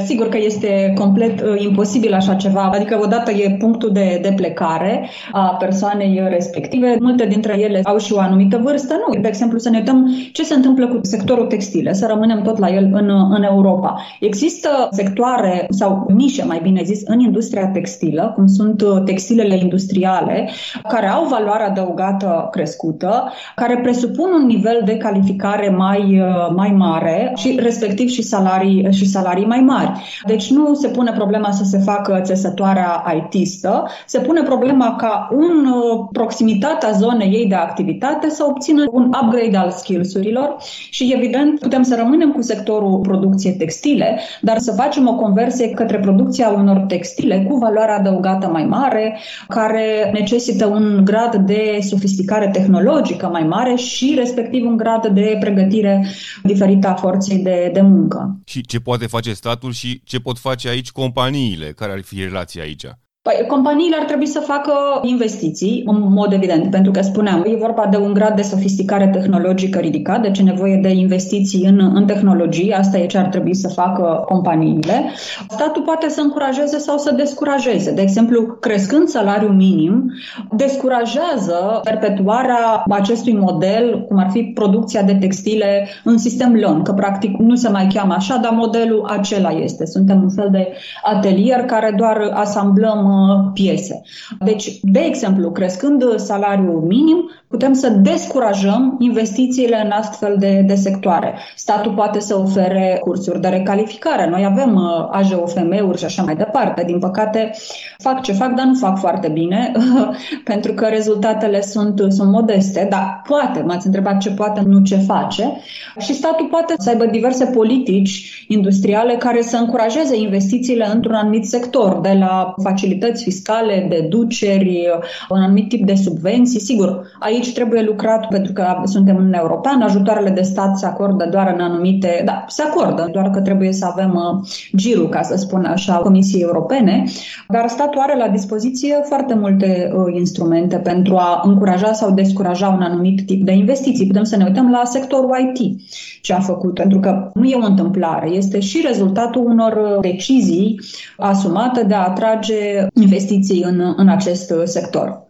sigur 0.08 0.28
că 0.28 0.38
este 0.40 0.92
complet 0.98 1.40
uh, 1.40 1.62
imposibil 1.62 2.12
așa 2.12 2.34
ceva. 2.34 2.70
Adică 2.74 3.00
odată 3.02 3.30
e 3.30 3.56
punctul 3.58 3.92
de, 3.92 4.18
de 4.22 4.32
plecare 4.36 5.08
a 5.32 5.56
persoanei 5.58 6.22
respective. 6.28 6.96
Multe 7.00 7.26
dintre 7.26 7.60
ele 7.60 7.80
au 7.84 7.98
și 7.98 8.12
o 8.12 8.18
anumită 8.18 8.60
vârstă. 8.62 8.94
Nu. 8.94 9.20
De 9.20 9.28
exemplu, 9.28 9.58
să 9.58 9.70
ne 9.70 9.78
uităm 9.78 10.10
ce 10.32 10.44
se 10.44 10.54
întâmplă 10.54 10.86
cu 10.86 10.98
sectorul 11.02 11.46
textile, 11.46 11.92
să 11.92 12.06
rămânem 12.06 12.42
tot 12.42 12.58
la 12.58 12.68
el 12.68 12.84
în, 12.92 13.10
în 13.30 13.42
Europa. 13.42 14.02
Există 14.20 14.68
sectoare 14.90 15.66
sau 15.70 16.06
nișe, 16.16 16.44
mai 16.44 16.60
bine 16.62 16.82
zis, 16.84 17.02
în 17.04 17.20
industria 17.20 17.66
textilă, 17.66 18.32
cum 18.34 18.46
sunt 18.46 18.80
uh, 18.80 19.02
textilele 19.04 19.56
industriale, 19.56 20.50
care 20.88 21.06
au 21.06 21.26
valoare 21.26 21.64
adăugată 21.64 22.48
crescută, 22.50 23.32
care 23.54 23.78
presupun 23.82 24.30
un 24.40 24.46
nivel 24.46 24.82
de 24.84 24.96
calificare 24.96 25.68
mai, 25.68 26.22
mai 26.54 26.70
mare 26.76 26.96
mare 26.98 27.32
și 27.36 27.58
respectiv 27.62 28.08
și 28.08 28.22
salarii, 28.22 28.88
și 28.90 29.06
salarii 29.06 29.46
mai 29.46 29.60
mari. 29.60 29.90
Deci 30.26 30.50
nu 30.50 30.74
se 30.74 30.88
pune 30.88 31.12
problema 31.12 31.50
să 31.50 31.64
se 31.64 31.78
facă 31.78 32.20
țesătoarea 32.24 33.04
IT-stă, 33.16 33.86
se 34.06 34.18
pune 34.18 34.42
problema 34.42 34.96
ca 34.96 35.28
în 35.30 35.66
uh, 35.66 36.08
proximitatea 36.12 36.90
zonei 36.90 37.32
ei 37.32 37.46
de 37.46 37.54
activitate 37.54 38.28
să 38.28 38.44
obțină 38.48 38.84
un 38.90 39.12
upgrade 39.22 39.56
al 39.56 39.70
skills-urilor 39.70 40.56
și 40.90 41.12
evident 41.16 41.60
putem 41.60 41.82
să 41.82 41.94
rămânem 41.98 42.32
cu 42.32 42.42
sectorul 42.42 42.98
producției 42.98 43.52
textile, 43.52 44.18
dar 44.40 44.58
să 44.58 44.72
facem 44.72 45.08
o 45.08 45.14
conversie 45.14 45.70
către 45.70 45.98
producția 45.98 46.48
unor 46.48 46.76
textile 46.76 47.46
cu 47.48 47.56
valoare 47.56 47.92
adăugată 47.92 48.46
mai 48.46 48.64
mare, 48.64 49.18
care 49.48 50.10
necesită 50.12 50.66
un 50.66 51.00
grad 51.04 51.34
de 51.34 51.78
sofisticare 51.80 52.48
tehnologică 52.52 53.28
mai 53.32 53.42
mare 53.42 53.74
și 53.74 54.14
respectiv 54.18 54.66
un 54.66 54.76
grad 54.76 55.06
de 55.06 55.36
pregătire 55.40 56.06
diferită 56.42 56.87
a 56.88 56.94
forței 56.94 57.38
de, 57.38 57.70
de 57.72 57.80
muncă. 57.80 58.40
Și 58.44 58.60
ce 58.60 58.80
poate 58.80 59.06
face 59.06 59.32
statul 59.32 59.72
și 59.72 60.02
ce 60.04 60.20
pot 60.20 60.38
face 60.38 60.68
aici 60.68 60.90
companiile? 60.90 61.72
Care 61.72 61.92
ar 61.92 62.00
fi 62.02 62.22
relația 62.22 62.62
aici? 62.62 62.86
Păi, 63.22 63.44
companiile 63.48 63.96
ar 63.98 64.04
trebui 64.04 64.26
să 64.26 64.40
facă 64.40 64.72
investiții, 65.02 65.82
în 65.86 66.12
mod 66.12 66.32
evident, 66.32 66.70
pentru 66.70 66.90
că 66.90 67.02
spuneam, 67.02 67.44
e 67.46 67.56
vorba 67.56 67.86
de 67.90 67.96
un 67.96 68.12
grad 68.12 68.36
de 68.36 68.42
sofisticare 68.42 69.08
tehnologică 69.08 69.78
ridicat, 69.78 70.22
deci 70.22 70.38
e 70.38 70.42
nevoie 70.42 70.76
de 70.76 70.88
investiții 70.88 71.64
în, 71.64 71.90
în 71.94 72.06
tehnologie, 72.06 72.74
asta 72.74 72.98
e 72.98 73.06
ce 73.06 73.18
ar 73.18 73.26
trebui 73.26 73.54
să 73.54 73.68
facă 73.68 74.24
companiile. 74.28 75.10
Statul 75.48 75.82
poate 75.82 76.08
să 76.08 76.20
încurajeze 76.20 76.78
sau 76.78 76.98
să 76.98 77.14
descurajeze. 77.14 77.92
De 77.92 78.00
exemplu, 78.00 78.42
crescând 78.60 79.08
salariul 79.08 79.54
minim, 79.54 80.12
descurajează 80.56 81.80
perpetuarea 81.84 82.82
acestui 82.90 83.36
model, 83.36 84.04
cum 84.08 84.18
ar 84.18 84.28
fi 84.30 84.42
producția 84.42 85.02
de 85.02 85.14
textile 85.14 85.88
în 86.04 86.18
sistem 86.18 86.54
lon, 86.54 86.82
că 86.82 86.92
practic 86.92 87.36
nu 87.36 87.54
se 87.54 87.68
mai 87.68 87.86
cheamă 87.94 88.14
așa, 88.14 88.36
dar 88.36 88.52
modelul 88.52 89.06
acela 89.08 89.50
este. 89.50 89.86
Suntem 89.86 90.22
un 90.22 90.30
fel 90.30 90.48
de 90.50 90.72
atelier 91.02 91.60
care 91.60 91.94
doar 91.96 92.30
asamblăm 92.34 93.07
piese. 93.52 94.02
Deci, 94.40 94.78
de 94.82 95.00
exemplu, 95.00 95.50
crescând 95.50 96.04
salariul 96.16 96.80
minim, 96.80 97.30
putem 97.48 97.72
să 97.72 97.88
descurajăm 97.88 98.96
investițiile 98.98 99.82
în 99.84 99.90
astfel 99.90 100.36
de, 100.38 100.64
de 100.66 100.74
sectoare. 100.74 101.34
Statul 101.56 101.92
poate 101.92 102.20
să 102.20 102.38
ofere 102.38 102.98
cursuri 103.00 103.40
de 103.40 103.48
recalificare. 103.48 104.28
Noi 104.28 104.44
avem 104.44 104.74
uh, 104.74 105.08
AJOFM-uri 105.10 105.98
și 105.98 106.04
așa 106.04 106.22
mai 106.22 106.36
departe. 106.36 106.82
Din 106.86 106.98
păcate, 106.98 107.50
fac 107.98 108.22
ce 108.22 108.32
fac, 108.32 108.54
dar 108.54 108.66
nu 108.66 108.74
fac 108.74 108.98
foarte 108.98 109.28
bine, 109.28 109.72
pentru 110.52 110.72
că 110.72 110.86
rezultatele 110.86 111.60
sunt, 111.62 112.02
sunt 112.08 112.30
modeste, 112.30 112.86
dar 112.90 113.22
poate, 113.26 113.62
m-ați 113.66 113.86
întrebat 113.86 114.18
ce 114.18 114.30
poate, 114.30 114.62
nu 114.66 114.80
ce 114.80 114.96
face. 114.96 115.60
Și 115.98 116.14
statul 116.14 116.46
poate 116.46 116.74
să 116.78 116.90
aibă 116.90 117.06
diverse 117.06 117.44
politici 117.44 118.44
industriale 118.48 119.14
care 119.14 119.42
să 119.42 119.56
încurajeze 119.56 120.16
investițiile 120.16 120.90
într-un 120.94 121.14
anumit 121.14 121.44
sector, 121.44 122.00
de 122.00 122.16
la 122.18 122.54
facilități 122.62 122.97
fiscale, 123.14 123.86
deduceri, 123.88 124.88
un 125.28 125.40
anumit 125.40 125.68
tip 125.68 125.86
de 125.86 125.94
subvenții. 125.94 126.60
Sigur, 126.60 127.02
aici 127.18 127.52
trebuie 127.52 127.82
lucrat 127.82 128.28
pentru 128.28 128.52
că 128.52 128.82
suntem 128.84 129.16
în 129.16 129.32
European, 129.32 129.80
ajutoarele 129.82 130.30
de 130.30 130.42
stat 130.42 130.78
se 130.78 130.86
acordă 130.86 131.28
doar 131.30 131.52
în 131.54 131.60
anumite, 131.60 132.22
da, 132.24 132.44
se 132.48 132.62
acordă, 132.62 133.08
doar 133.12 133.30
că 133.30 133.40
trebuie 133.40 133.72
să 133.72 133.86
avem 133.86 134.14
uh, 134.14 134.48
girul, 134.76 135.08
ca 135.08 135.22
să 135.22 135.36
spun 135.36 135.64
așa, 135.64 135.94
Comisiei 135.94 136.42
Europene, 136.42 137.04
dar 137.48 137.68
statul 137.68 138.00
are 138.00 138.16
la 138.16 138.28
dispoziție 138.28 139.00
foarte 139.04 139.34
multe 139.34 139.92
uh, 139.94 140.14
instrumente 140.18 140.76
pentru 140.76 141.16
a 141.16 141.40
încuraja 141.44 141.92
sau 141.92 142.10
descuraja 142.10 142.68
un 142.68 142.82
anumit 142.82 143.26
tip 143.26 143.44
de 143.44 143.52
investiții. 143.52 144.06
Putem 144.06 144.22
să 144.22 144.36
ne 144.36 144.44
uităm 144.44 144.70
la 144.70 144.82
sectorul 144.84 145.52
IT 145.54 145.80
ce 146.22 146.32
a 146.32 146.40
făcut, 146.40 146.74
pentru 146.74 147.00
că 147.00 147.30
nu 147.34 147.44
e 147.44 147.54
o 147.54 147.66
întâmplare, 147.66 148.30
este 148.30 148.60
și 148.60 148.84
rezultatul 148.86 149.44
unor 149.44 149.72
uh, 149.72 150.00
decizii 150.00 150.80
asumate 151.16 151.82
de 151.82 151.94
a 151.94 152.04
atrage 152.04 152.86
investiții 152.94 153.62
în, 153.62 153.94
în 153.96 154.08
acest 154.08 154.50
uh, 154.50 154.62
sector. 154.64 155.26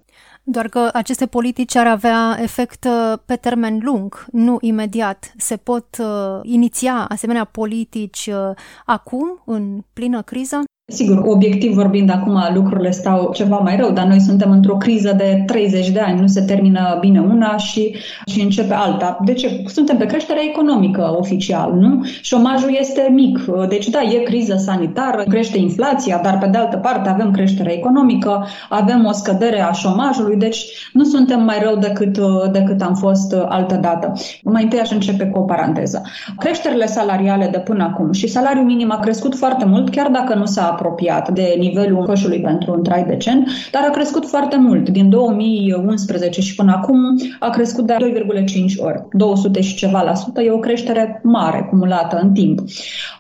Doar 0.51 0.69
că 0.69 0.91
aceste 0.93 1.27
politici 1.27 1.75
ar 1.77 1.87
avea 1.87 2.39
efect 2.41 2.85
uh, 2.85 3.19
pe 3.25 3.37
termen 3.37 3.79
lung, 3.83 4.27
nu 4.33 4.59
imediat. 4.61 5.33
Se 5.37 5.57
pot 5.57 5.97
uh, 5.99 6.41
iniția 6.43 7.07
asemenea 7.09 7.45
politici 7.45 8.27
uh, 8.27 8.57
acum, 8.85 9.43
în 9.47 9.81
plină 9.93 10.23
criză? 10.23 10.63
Sigur, 10.91 11.23
obiectiv 11.25 11.75
vorbind, 11.75 12.11
acum 12.11 12.39
lucrurile 12.55 12.91
stau 12.91 13.31
ceva 13.35 13.57
mai 13.57 13.77
rău, 13.77 13.91
dar 13.91 14.07
noi 14.07 14.21
suntem 14.21 14.51
într-o 14.51 14.77
criză 14.77 15.15
de 15.17 15.43
30 15.47 15.91
de 15.91 16.01
ani, 16.01 16.21
nu 16.21 16.27
se 16.27 16.41
termină 16.41 16.97
bine 17.01 17.21
una 17.21 17.57
și, 17.57 17.97
și 18.27 18.41
începe 18.41 18.75
alta. 18.75 19.19
De 19.25 19.33
ce? 19.33 19.63
Suntem 19.67 19.97
pe 19.97 20.07
creștere 20.07 20.45
economică 20.45 21.15
oficial, 21.19 21.73
nu? 21.73 22.05
Șomajul 22.21 22.77
este 22.81 23.09
mic, 23.13 23.39
deci 23.69 23.89
da, 23.89 23.99
e 24.03 24.19
criză 24.19 24.57
sanitară, 24.57 25.25
crește 25.29 25.59
inflația, 25.59 26.21
dar 26.23 26.39
pe 26.39 26.47
de 26.47 26.59
altă 26.59 26.77
parte 26.77 27.09
avem 27.09 27.31
creștere 27.31 27.73
economică, 27.73 28.47
avem 28.69 29.05
o 29.05 29.13
scădere 29.13 29.61
a 29.61 29.73
șomajului, 29.73 30.37
deci 30.37 30.65
nu 30.93 31.05
suntem 31.05 31.43
mai 31.45 31.59
rău 31.63 31.77
decât, 31.77 32.19
decât 32.53 32.83
am 32.83 32.95
fost 32.95 33.37
altă 33.49 33.75
dată. 33.75 34.13
Mai 34.43 34.63
întâi 34.63 34.81
aș 34.81 34.91
începe 34.91 35.27
cu 35.27 35.39
o 35.39 35.43
paranteză. 35.43 36.03
Creșterile 36.39 36.87
salariale 36.87 37.49
de 37.53 37.59
până 37.59 37.85
acum 37.85 38.13
și 38.13 38.27
salariul 38.29 38.65
minim 38.65 38.93
a 38.93 38.99
crescut 38.99 39.37
foarte 39.37 39.65
mult, 39.65 39.91
chiar 39.91 40.09
dacă 40.11 40.35
nu 40.35 40.45
s-a 40.45 40.77
apropiat 40.79 41.31
de 41.31 41.55
nivelul 41.59 42.05
coșului 42.05 42.41
pentru 42.41 42.73
un 42.73 42.83
trai 42.83 43.05
decent, 43.05 43.49
dar 43.73 43.83
a 43.89 43.91
crescut 43.91 44.27
foarte 44.27 44.57
mult. 44.57 44.89
Din 44.89 45.11
2011 45.11 46.41
și 46.41 46.55
până 46.55 46.73
acum 46.73 46.99
a 47.41 47.51
crescut 47.51 47.87
de 47.87 47.97
2,5 48.01 48.85
ori. 48.85 49.03
200 49.13 49.61
și 49.61 49.77
ceva 49.77 50.03
la 50.03 50.15
sută 50.15 50.43
e 50.43 50.51
o 50.51 50.59
creștere 50.59 51.21
mare, 51.23 51.67
cumulată 51.71 52.19
în 52.23 52.33
timp. 52.33 52.59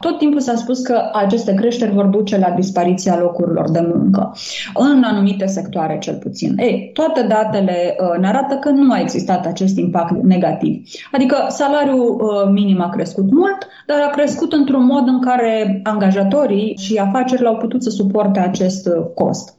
Tot 0.00 0.18
timpul 0.18 0.40
s-a 0.40 0.54
spus 0.54 0.80
că 0.80 1.10
aceste 1.12 1.54
creșteri 1.54 1.92
vor 1.92 2.04
duce 2.04 2.38
la 2.38 2.50
dispariția 2.50 3.18
locurilor 3.18 3.70
de 3.70 3.88
muncă, 3.94 4.32
în 4.74 5.02
anumite 5.02 5.46
sectoare 5.46 5.98
cel 6.00 6.14
puțin. 6.14 6.54
Ei, 6.58 6.90
toate 6.92 7.22
datele 7.28 7.96
uh, 8.00 8.20
ne 8.20 8.28
arată 8.28 8.54
că 8.54 8.70
nu 8.70 8.92
a 8.92 9.00
existat 9.00 9.46
acest 9.46 9.78
impact 9.78 10.22
negativ. 10.22 10.82
Adică 11.12 11.36
salariul 11.48 12.20
uh, 12.20 12.50
minim 12.52 12.80
a 12.80 12.88
crescut 12.88 13.32
mult, 13.32 13.58
dar 13.86 14.00
a 14.00 14.10
crescut 14.10 14.52
într-un 14.52 14.84
mod 14.84 15.06
în 15.06 15.20
care 15.20 15.80
angajatorii 15.84 16.76
și 16.80 16.96
afacerile 16.96 17.47
au 17.48 17.56
putut 17.56 17.82
să 17.82 17.90
suporte 17.90 18.38
acest 18.38 18.86
uh, 18.86 19.04
cost. 19.14 19.56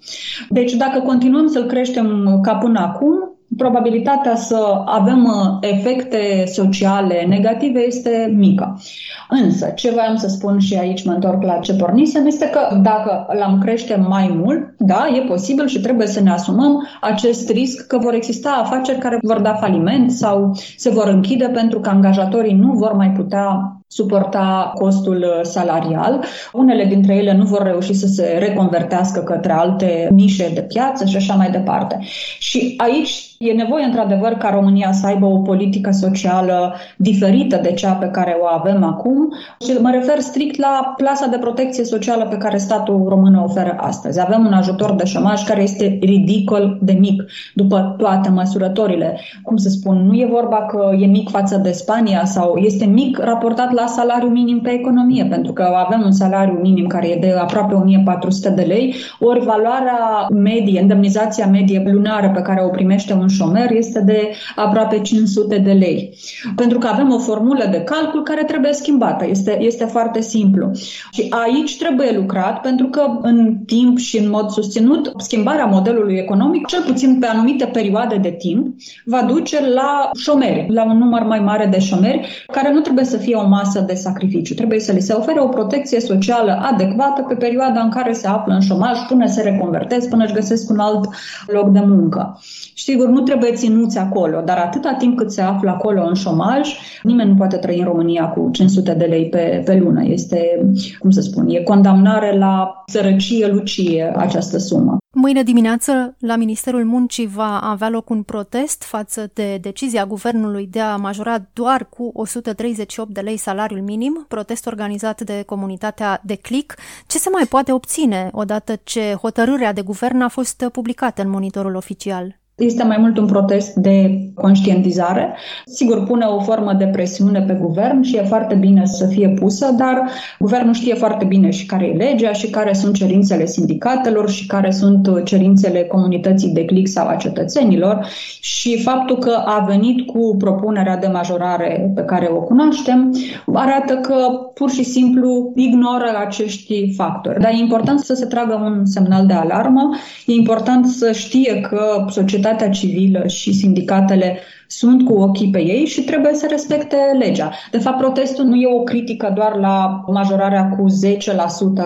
Deci 0.50 0.74
dacă 0.74 1.00
continuăm 1.00 1.48
să-l 1.48 1.66
creștem 1.66 2.40
ca 2.42 2.56
până 2.56 2.80
acum, 2.80 3.40
probabilitatea 3.58 4.36
să 4.36 4.82
avem 4.86 5.24
uh, 5.24 5.58
efecte 5.62 6.44
sociale 6.46 7.26
negative 7.28 7.80
este 7.80 8.34
mică. 8.38 8.82
Însă, 9.30 9.72
ce 9.76 9.92
voiam 9.92 10.16
să 10.16 10.28
spun 10.28 10.60
și 10.60 10.76
aici 10.76 11.06
mă 11.06 11.12
întorc 11.12 11.44
la 11.44 11.54
ce 11.54 11.74
pornisem, 11.74 12.26
este 12.26 12.50
că 12.50 12.80
dacă 12.82 13.26
l-am 13.40 13.60
crește 13.62 14.06
mai 14.08 14.40
mult, 14.44 14.74
da, 14.78 15.08
e 15.16 15.28
posibil 15.28 15.68
și 15.68 15.80
trebuie 15.80 16.08
să 16.08 16.22
ne 16.22 16.32
asumăm 16.32 16.88
acest 17.02 17.50
risc 17.50 17.88
că 17.88 17.98
vor 17.98 18.14
exista 18.14 18.50
afaceri 18.64 19.00
care 19.00 19.20
vor 19.22 19.40
da 19.40 19.54
faliment 19.54 20.12
sau 20.12 20.52
se 20.78 20.90
vor 20.90 21.08
închide 21.08 21.50
pentru 21.54 21.80
că 21.80 21.90
angajatorii 21.90 22.54
nu 22.54 22.74
vor 22.74 22.94
mai 22.94 23.12
putea 23.12 23.79
suporta 23.92 24.72
costul 24.76 25.18
uh, 25.18 25.40
salarial. 25.42 26.24
Unele 26.54 26.86
dintre 26.86 27.16
ele 27.16 27.34
nu 27.34 27.44
vor 27.44 27.64
reuși 27.64 27.94
să 27.94 28.08
se 28.08 28.38
reconvertească 28.40 29.20
către 29.20 29.52
alte 29.52 30.08
nișe 30.12 30.52
de 30.54 30.62
piață 30.62 31.06
și 31.06 31.16
așa 31.16 31.34
mai 31.34 31.52
departe. 31.52 32.00
Și 32.40 32.74
aici 32.78 33.36
e 33.38 33.52
nevoie, 33.52 33.84
într-adevăr, 33.84 34.34
ca 34.34 34.50
România 34.50 34.92
să 34.92 35.06
aibă 35.06 35.26
o 35.26 35.38
politică 35.38 35.92
socială 35.92 36.76
diferită 36.98 37.60
de 37.64 37.72
cea 37.72 37.94
pe 37.94 38.06
care 38.06 38.38
o 38.42 38.46
avem 38.46 38.84
acum 38.84 39.34
și 39.66 39.78
mă 39.82 39.90
refer 39.92 40.20
strict 40.20 40.58
la 40.58 40.94
plasa 40.98 41.28
de 41.28 41.38
protecție 41.38 41.84
socială 41.84 42.26
pe 42.26 42.38
care 42.38 42.58
statul 42.58 43.06
român 43.08 43.36
o 43.36 43.44
oferă 43.44 43.76
astăzi. 43.80 44.22
Avem 44.22 44.46
un 44.46 44.54
ajutor 44.54 44.96
de 44.96 45.06
șomaj 45.06 45.44
care 45.44 45.62
este 45.62 45.98
ridicol 46.02 46.78
de 46.82 46.92
mic 46.92 47.24
după 47.54 47.96
toate 47.98 48.30
măsurătorile. 48.30 49.20
Cum 49.44 49.58
să 49.58 49.70
spun, 49.70 50.06
nu 50.06 50.14
e 50.14 50.28
vorba 50.32 50.66
că 50.66 50.90
e 51.00 51.06
mic 51.06 51.30
față 51.30 51.58
de 51.58 51.72
Spania 51.72 52.26
sau 52.26 52.56
este 52.56 52.86
mic 52.86 53.18
raportat 53.18 53.72
la 53.72 53.79
salariul 53.88 54.32
minim 54.32 54.60
pe 54.62 54.70
economie, 54.72 55.26
pentru 55.26 55.54
că 55.54 55.64
avem 55.86 56.02
un 56.06 56.12
salariu 56.12 56.60
minim 56.62 56.88
care 56.88 57.08
e 57.08 57.20
de 57.20 57.36
aproape 57.40 57.74
1400 57.74 58.50
de 58.50 58.62
lei, 58.62 58.96
ori 59.20 59.46
valoarea 59.46 60.28
medie, 60.34 60.80
indemnizația 60.80 61.48
medie 61.48 61.84
lunară 61.92 62.32
pe 62.36 62.42
care 62.42 62.64
o 62.66 62.70
primește 62.70 63.14
un 63.14 63.28
șomer 63.28 63.72
este 63.72 64.02
de 64.02 64.32
aproape 64.56 65.00
500 65.00 65.58
de 65.58 65.72
lei. 65.72 66.18
Pentru 66.56 66.78
că 66.78 66.88
avem 66.88 67.12
o 67.12 67.18
formulă 67.20 67.68
de 67.72 67.82
calcul 67.82 68.24
care 68.24 68.44
trebuie 68.44 68.74
schimbată. 68.74 69.28
Este, 69.28 69.62
este 69.62 69.86
foarte 69.86 70.22
simplu. 70.22 70.72
Și 71.12 71.28
aici 71.30 71.78
trebuie 71.78 72.12
lucrat 72.16 72.62
pentru 72.62 72.88
că 72.88 73.18
în 73.22 73.58
timp 73.66 73.98
și 73.98 74.18
în 74.18 74.30
mod 74.30 74.50
susținut 74.50 75.12
schimbarea 75.18 75.66
modelului 75.66 76.16
economic, 76.16 76.66
cel 76.66 76.84
puțin 76.84 77.20
pe 77.20 77.26
anumite 77.26 77.66
perioade 77.66 78.16
de 78.16 78.36
timp, 78.38 78.76
va 79.06 79.22
duce 79.22 79.70
la 79.74 80.10
șomeri, 80.18 80.66
la 80.70 80.84
un 80.86 80.98
număr 80.98 81.24
mai 81.24 81.40
mare 81.40 81.66
de 81.66 81.80
șomeri, 81.80 82.46
care 82.54 82.74
nu 82.74 82.80
trebuie 82.80 83.06
să 83.06 83.18
fie 83.18 83.36
o 83.36 83.48
masă 83.48 83.69
de 83.78 83.94
sacrificiu. 83.94 84.54
Trebuie 84.54 84.80
să 84.80 84.92
li 84.92 85.02
se 85.02 85.14
ofere 85.14 85.40
o 85.40 85.48
protecție 85.48 86.00
socială 86.00 86.60
adecvată 86.62 87.22
pe 87.28 87.34
perioada 87.34 87.82
în 87.82 87.90
care 87.90 88.14
se 88.14 88.28
află 88.28 88.54
în 88.54 88.60
șomaj 88.60 88.98
până 89.08 89.28
se 89.28 89.42
reconvertez, 89.42 90.06
până 90.06 90.24
își 90.24 90.34
găsesc 90.34 90.70
un 90.70 90.80
alt 90.80 91.10
loc 91.48 91.70
de 91.70 91.84
muncă. 91.86 92.40
Sigur, 92.76 93.08
nu 93.08 93.22
trebuie 93.22 93.52
ținuți 93.52 93.98
acolo, 93.98 94.42
dar 94.46 94.58
atâta 94.58 94.96
timp 94.98 95.18
cât 95.18 95.32
se 95.32 95.42
află 95.42 95.70
acolo 95.70 96.06
în 96.08 96.14
șomaj, 96.14 96.70
nimeni 97.04 97.30
nu 97.30 97.36
poate 97.36 97.58
trăi 97.58 97.80
în 97.80 97.86
România 97.86 98.28
cu 98.28 98.50
500 98.52 98.94
de 98.94 99.06
lei 99.06 99.26
pe, 99.30 99.62
pe 99.66 99.76
lună. 99.76 100.04
Este, 100.06 100.70
cum 101.00 101.10
să 101.10 101.22
spun, 101.22 101.48
e 101.48 101.64
condamnare 101.64 102.38
la 102.38 102.79
sărăcie 102.90 103.48
lucie 103.48 104.14
această 104.16 104.58
sumă. 104.58 104.98
Mâine 105.14 105.44
dimineață, 105.44 106.16
la 106.20 106.36
Ministerul 106.36 106.86
Muncii 106.86 107.28
va 107.28 107.60
avea 107.60 107.90
loc 107.90 108.10
un 108.10 108.24
protest 108.24 108.84
față 108.84 109.32
de 109.34 109.58
decizia 109.58 110.06
guvernului 110.06 110.68
de 110.68 110.80
a 110.80 110.96
majora 110.96 111.38
doar 111.54 111.90
cu 111.90 112.12
138 112.14 113.14
de 113.14 113.22
lei 113.22 113.38
salariul 113.38 113.82
minim, 113.82 114.26
protest 114.28 114.66
organizat 114.66 115.22
de 115.22 115.44
comunitatea 115.46 116.22
de 116.24 116.36
click. 116.36 116.76
Ce 117.08 117.18
se 117.18 117.30
mai 117.30 117.46
poate 117.46 117.72
obține 117.72 118.30
odată 118.32 118.80
ce 118.84 119.14
hotărârea 119.22 119.74
de 119.74 119.82
guvern 119.82 120.22
a 120.22 120.28
fost 120.28 120.66
publicată 120.72 121.22
în 121.22 121.30
monitorul 121.30 121.76
oficial? 121.76 122.39
Este 122.60 122.84
mai 122.84 122.98
mult 123.00 123.18
un 123.18 123.26
protest 123.26 123.74
de 123.74 124.20
conștientizare. 124.34 125.36
Sigur, 125.66 126.04
pune 126.04 126.26
o 126.26 126.40
formă 126.40 126.74
de 126.74 126.86
presiune 126.86 127.42
pe 127.42 127.54
guvern 127.54 128.02
și 128.02 128.16
e 128.16 128.22
foarte 128.22 128.56
bine 128.56 128.86
să 128.86 129.06
fie 129.06 129.30
pusă, 129.30 129.76
dar 129.78 130.10
guvernul 130.40 130.74
știe 130.74 130.94
foarte 130.94 131.26
bine 131.26 131.50
și 131.50 131.66
care 131.66 131.86
e 131.86 131.96
legea 131.96 132.32
și 132.32 132.50
care 132.50 132.74
sunt 132.74 132.96
cerințele 132.96 133.46
sindicatelor 133.46 134.30
și 134.30 134.48
care 134.48 134.72
sunt 134.72 135.24
cerințele 135.24 135.84
comunității 135.84 136.50
de 136.50 136.66
click 136.66 136.88
sau 136.88 137.08
a 137.08 137.16
cetățenilor 137.16 138.06
și 138.40 138.82
faptul 138.82 139.18
că 139.18 139.44
a 139.46 139.66
venit 139.68 140.06
cu 140.06 140.36
propunerea 140.38 140.98
de 140.98 141.08
majorare 141.08 141.92
pe 141.96 142.02
care 142.02 142.30
o 142.32 142.40
cunoaștem 142.40 143.12
arată 143.54 143.94
că 143.94 144.16
pur 144.54 144.70
și 144.70 144.84
simplu 144.84 145.52
ignoră 145.56 146.18
acești 146.26 146.94
factori. 146.96 147.40
Dar 147.40 147.52
e 147.52 147.58
important 147.58 148.00
să 148.00 148.14
se 148.14 148.26
tragă 148.26 148.54
un 148.64 148.86
semnal 148.86 149.26
de 149.26 149.34
alarmă, 149.34 149.90
e 150.26 150.34
important 150.34 150.86
să 150.86 151.12
știe 151.12 151.62
că 151.62 152.06
societatea 152.10 152.49
societatea 152.50 152.70
civilă 152.70 153.28
și 153.28 153.54
sindicatele 153.54 154.40
sunt 154.68 155.06
cu 155.06 155.14
ochii 155.14 155.50
pe 155.50 155.64
ei 155.64 155.86
și 155.86 156.02
trebuie 156.02 156.34
să 156.34 156.48
respecte 156.50 156.96
legea. 157.20 157.52
De 157.72 157.78
fapt, 157.78 157.98
protestul 157.98 158.46
nu 158.46 158.56
e 158.56 158.74
o 158.74 158.84
critică 158.84 159.32
doar 159.36 159.56
la 159.56 160.04
majorarea 160.08 160.70
cu 160.70 160.86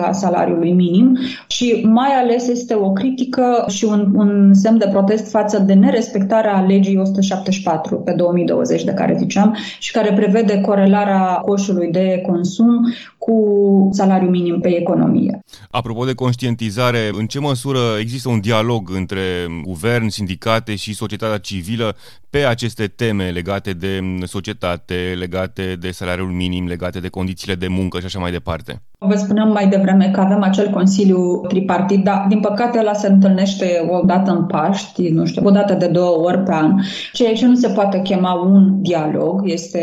a 0.00 0.12
salariului 0.12 0.72
minim, 0.72 1.18
ci 1.46 1.64
mai 1.82 2.08
ales 2.08 2.48
este 2.48 2.74
o 2.74 2.92
critică 2.92 3.64
și 3.68 3.84
un, 3.84 4.12
un 4.14 4.54
semn 4.54 4.78
de 4.78 4.88
protest 4.90 5.30
față 5.30 5.58
de 5.58 5.72
nerespectarea 5.72 6.64
legii 6.68 6.96
174 6.96 7.96
pe 7.96 8.12
2020 8.12 8.84
de 8.84 8.92
care 8.92 9.16
ziceam 9.18 9.56
și 9.78 9.92
care 9.92 10.12
prevede 10.12 10.60
corelarea 10.60 11.20
coșului 11.20 11.90
de 11.90 12.22
consum 12.26 12.92
cu 13.24 13.88
salariul 13.92 14.30
minim 14.30 14.60
pe 14.60 14.68
economie. 14.68 15.40
Apropo 15.70 16.04
de 16.04 16.14
conștientizare, 16.14 17.10
în 17.12 17.26
ce 17.26 17.38
măsură 17.38 17.78
există 17.98 18.28
un 18.28 18.40
dialog 18.40 18.90
între 18.94 19.20
guvern, 19.62 20.08
sindicate 20.08 20.74
și 20.74 20.94
societatea 20.94 21.38
civilă 21.38 21.96
pe 22.30 22.38
aceste 22.38 22.86
teme 22.86 23.30
legate 23.30 23.72
de 23.72 24.00
societate, 24.24 25.14
legate 25.18 25.76
de 25.76 25.90
salariul 25.90 26.30
minim, 26.30 26.66
legate 26.66 27.00
de 27.00 27.08
condițiile 27.08 27.54
de 27.54 27.68
muncă 27.68 27.98
și 27.98 28.04
așa 28.04 28.18
mai 28.18 28.30
departe? 28.30 28.82
Vă 29.08 29.14
spuneam 29.16 29.52
mai 29.52 29.68
devreme 29.68 30.10
că 30.12 30.20
avem 30.20 30.42
acel 30.42 30.70
Consiliu 30.70 31.40
Tripartit, 31.48 32.04
dar 32.04 32.26
din 32.28 32.40
păcate 32.40 32.78
ăla 32.78 32.92
se 32.92 33.08
întâlnește 33.08 33.66
o 33.90 34.04
dată 34.06 34.30
în 34.30 34.44
Paști, 34.44 35.08
nu 35.08 35.24
știu, 35.24 35.42
o 35.46 35.50
dată 35.50 35.74
de 35.74 35.86
două 35.86 36.24
ori 36.24 36.38
pe 36.38 36.52
an, 36.52 36.74
ceea 37.12 37.32
ce 37.32 37.46
nu 37.46 37.54
se 37.54 37.68
poate 37.68 38.00
chema 38.00 38.32
un 38.32 38.82
dialog, 38.82 39.42
este 39.44 39.80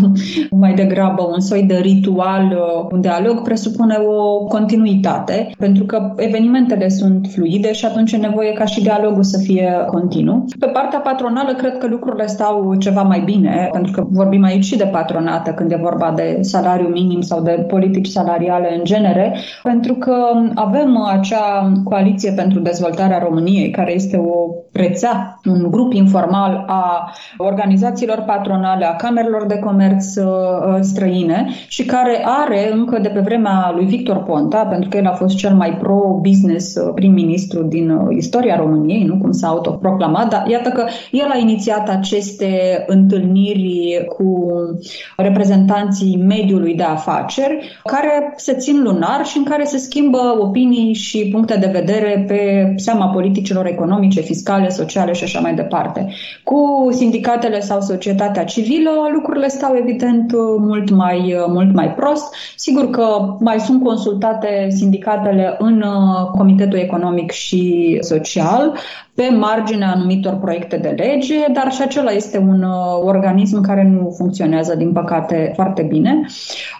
mai 0.50 0.74
degrabă 0.74 1.22
un 1.32 1.40
soi 1.40 1.62
de 1.62 1.76
ritual. 1.76 2.58
Un 2.92 3.00
dialog 3.00 3.42
presupune 3.42 3.96
o 3.96 4.44
continuitate, 4.44 5.50
pentru 5.58 5.84
că 5.84 6.12
evenimentele 6.16 6.88
sunt 6.88 7.26
fluide 7.30 7.72
și 7.72 7.84
atunci 7.84 8.12
e 8.12 8.16
nevoie 8.16 8.52
ca 8.52 8.64
și 8.64 8.82
dialogul 8.82 9.22
să 9.22 9.38
fie 9.38 9.84
continuu. 9.86 10.44
Pe 10.58 10.66
partea 10.66 10.98
patronală 10.98 11.54
cred 11.54 11.78
că 11.78 11.86
lucrurile 11.86 12.26
stau 12.26 12.74
ceva 12.74 13.02
mai 13.02 13.22
bine, 13.24 13.68
pentru 13.72 13.92
că 13.92 14.06
vorbim 14.10 14.44
aici 14.44 14.64
și 14.64 14.76
de 14.76 14.84
patronată 14.84 15.50
când 15.50 15.72
e 15.72 15.78
vorba 15.82 16.12
de 16.16 16.38
salariu 16.40 16.88
minim 16.88 17.20
sau 17.20 17.42
de 17.42 17.64
politici 17.68 18.06
salariale 18.06 18.45
salariale 18.46 18.76
în 18.78 18.84
genere, 18.84 19.36
pentru 19.62 19.94
că 19.94 20.14
avem 20.54 21.02
acea 21.02 21.72
coaliție 21.84 22.32
pentru 22.32 22.60
dezvoltarea 22.60 23.18
României, 23.18 23.70
care 23.70 23.94
este 23.94 24.16
o 24.16 24.50
rețea, 24.72 25.40
un 25.44 25.70
grup 25.70 25.92
informal 25.92 26.64
a 26.66 27.12
organizațiilor 27.38 28.22
patronale, 28.26 28.84
a 28.84 28.96
camerelor 28.96 29.46
de 29.46 29.58
comerț 29.58 30.16
uh, 30.16 30.24
străine 30.80 31.46
și 31.68 31.84
care 31.84 32.22
are 32.24 32.72
încă 32.72 32.98
de 32.98 33.08
pe 33.08 33.20
vremea 33.20 33.72
lui 33.74 33.84
Victor 33.84 34.22
Ponta, 34.22 34.64
pentru 34.64 34.88
că 34.88 34.96
el 34.96 35.06
a 35.06 35.12
fost 35.12 35.36
cel 35.36 35.54
mai 35.54 35.76
pro-business 35.76 36.76
uh, 36.76 36.92
prim-ministru 36.94 37.62
din 37.62 37.90
uh, 37.90 38.16
istoria 38.16 38.56
României, 38.56 39.04
nu 39.04 39.18
cum 39.18 39.32
s-a 39.32 39.48
autoproclamat, 39.48 40.28
dar 40.28 40.46
iată 40.46 40.68
că 40.68 40.84
el 41.10 41.30
a 41.32 41.38
inițiat 41.38 41.88
aceste 41.88 42.84
întâlniri 42.86 44.06
cu 44.08 44.46
reprezentanții 45.16 46.16
mediului 46.16 46.74
de 46.74 46.82
afaceri, 46.82 47.80
care 47.84 48.25
se 48.36 48.54
țin 48.54 48.82
lunar 48.82 49.26
și 49.26 49.38
în 49.38 49.44
care 49.44 49.64
se 49.64 49.78
schimbă 49.78 50.36
opinii 50.38 50.94
și 50.94 51.28
puncte 51.32 51.56
de 51.56 51.70
vedere 51.72 52.24
pe 52.28 52.72
seama 52.76 53.06
politicilor 53.06 53.66
economice, 53.66 54.20
fiscale, 54.20 54.68
sociale 54.68 55.12
și 55.12 55.24
așa 55.24 55.40
mai 55.40 55.54
departe. 55.54 56.08
Cu 56.44 56.88
sindicatele 56.90 57.60
sau 57.60 57.80
societatea 57.80 58.44
civilă, 58.44 58.90
lucrurile 59.12 59.48
stau 59.48 59.74
evident 59.76 60.32
mult 60.58 60.90
mai, 60.90 61.34
mult 61.48 61.74
mai 61.74 61.94
prost. 61.94 62.34
Sigur 62.56 62.90
că 62.90 63.36
mai 63.40 63.60
sunt 63.60 63.84
consultate 63.84 64.66
sindicatele 64.70 65.56
în 65.58 65.82
uh, 65.82 66.30
Comitetul 66.36 66.78
Economic 66.78 67.30
și 67.30 67.96
Social, 68.00 68.78
pe 69.16 69.36
marginea 69.38 69.92
anumitor 69.94 70.34
proiecte 70.34 70.76
de 70.76 70.94
lege, 70.96 71.34
dar 71.52 71.72
și 71.72 71.82
acela 71.82 72.10
este 72.10 72.38
un 72.38 72.62
uh, 72.62 73.02
organism 73.02 73.60
care 73.60 73.88
nu 73.88 74.14
funcționează, 74.16 74.74
din 74.74 74.92
păcate, 74.92 75.52
foarte 75.54 75.82
bine. 75.82 76.24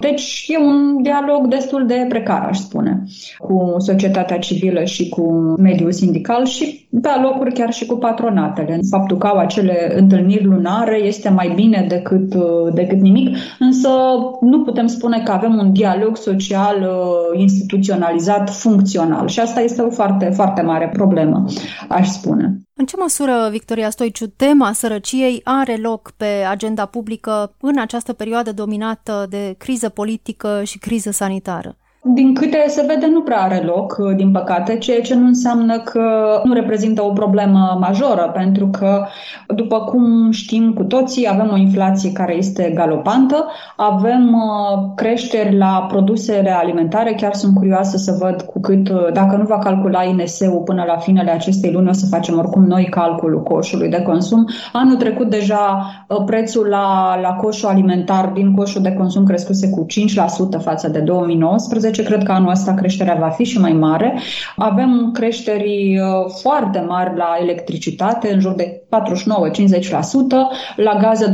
Deci 0.00 0.44
e 0.48 0.58
un 0.58 1.02
dialog 1.02 1.46
destul 1.46 1.86
de 1.86 2.06
precar, 2.08 2.46
aș 2.48 2.58
spune, 2.58 3.02
cu 3.38 3.74
societatea 3.78 4.38
civilă 4.38 4.84
și 4.84 5.08
cu 5.08 5.54
mediul 5.58 5.92
sindical 5.92 6.44
și 6.44 6.86
pe 7.02 7.08
alocuri 7.08 7.52
chiar 7.52 7.72
și 7.72 7.86
cu 7.86 7.94
patronatele. 7.94 8.78
Faptul 8.90 9.16
că 9.16 9.26
au 9.26 9.36
acele 9.36 9.92
întâlniri 9.98 10.44
lunare 10.44 10.96
este 11.02 11.28
mai 11.28 11.52
bine 11.54 11.86
decât, 11.88 12.34
uh, 12.34 12.72
decât 12.74 13.00
nimic, 13.00 13.36
însă 13.58 13.88
nu 14.40 14.62
putem 14.62 14.86
spune 14.86 15.22
că 15.24 15.32
avem 15.32 15.58
un 15.58 15.72
dialog 15.72 16.16
social 16.16 16.76
uh, 16.80 17.40
instituționalizat, 17.40 18.50
funcțional 18.50 19.28
și 19.28 19.40
asta 19.40 19.60
este 19.60 19.82
o 19.82 19.90
foarte, 19.90 20.24
foarte 20.34 20.62
mare 20.62 20.90
problemă, 20.92 21.44
aș 21.88 22.08
spune 22.08 22.24
spune. 22.26 22.60
În 22.74 22.86
ce 22.86 22.96
măsură, 22.96 23.48
Victoria 23.50 23.90
Stoiciu, 23.90 24.26
tema 24.26 24.72
sărăciei 24.72 25.40
are 25.44 25.76
loc 25.76 26.10
pe 26.16 26.24
agenda 26.24 26.86
publică 26.86 27.54
în 27.60 27.78
această 27.78 28.12
perioadă 28.12 28.52
dominată 28.52 29.26
de 29.28 29.54
criză 29.58 29.88
politică 29.88 30.62
și 30.64 30.78
criză 30.78 31.10
sanitară? 31.10 31.76
Din 32.14 32.34
câte 32.34 32.64
se 32.68 32.84
vede, 32.86 33.06
nu 33.06 33.20
prea 33.20 33.40
are 33.40 33.62
loc, 33.64 33.96
din 34.16 34.30
păcate, 34.30 34.78
ceea 34.78 35.00
ce 35.00 35.14
nu 35.14 35.26
înseamnă 35.26 35.78
că 35.78 36.00
nu 36.44 36.52
reprezintă 36.52 37.02
o 37.04 37.12
problemă 37.12 37.76
majoră, 37.80 38.30
pentru 38.34 38.68
că, 38.68 39.06
după 39.54 39.78
cum 39.78 40.30
știm 40.30 40.72
cu 40.72 40.82
toții, 40.82 41.28
avem 41.30 41.50
o 41.52 41.56
inflație 41.56 42.12
care 42.12 42.36
este 42.36 42.72
galopantă, 42.74 43.46
avem 43.76 44.34
uh, 44.34 44.92
creșteri 44.94 45.56
la 45.56 45.86
produsele 45.88 46.50
alimentare, 46.50 47.14
chiar 47.14 47.34
sunt 47.34 47.54
curioasă 47.54 47.96
să 47.96 48.16
văd 48.20 48.42
cu 48.42 48.60
cât, 48.60 48.88
uh, 48.88 49.12
dacă 49.12 49.36
nu 49.36 49.44
va 49.44 49.58
calcula 49.58 50.02
INS-ul 50.02 50.62
până 50.64 50.84
la 50.86 50.96
finele 50.96 51.30
acestei 51.30 51.72
luni, 51.72 51.88
o 51.88 51.92
să 51.92 52.06
facem 52.06 52.38
oricum 52.38 52.64
noi 52.64 52.84
calculul 52.84 53.42
coșului 53.42 53.88
de 53.88 54.02
consum. 54.02 54.48
Anul 54.72 54.96
trecut 54.96 55.30
deja 55.30 55.86
uh, 56.08 56.22
prețul 56.26 56.66
la, 56.66 57.18
la 57.20 57.32
coșul 57.32 57.68
alimentar 57.68 58.26
din 58.34 58.54
coșul 58.54 58.82
de 58.82 58.92
consum 58.92 59.24
crescuse 59.24 59.70
cu 59.70 59.86
5% 60.58 60.62
față 60.62 60.88
de 60.88 60.98
2019, 60.98 61.95
2019, 61.96 62.02
cred 62.02 62.22
că 62.22 62.32
anul 62.32 62.50
ăsta 62.50 62.74
creșterea 62.74 63.16
va 63.20 63.28
fi 63.28 63.44
și 63.44 63.60
mai 63.60 63.72
mare. 63.72 64.18
Avem 64.56 65.10
creșteri 65.12 65.98
uh, 65.98 66.30
foarte 66.40 66.84
mari 66.88 67.16
la 67.16 67.36
electricitate, 67.40 68.32
în 68.32 68.40
jur 68.40 68.52
de 68.52 68.82
49-50%, 68.88 68.88
la 70.76 70.98
gaze 71.00 71.30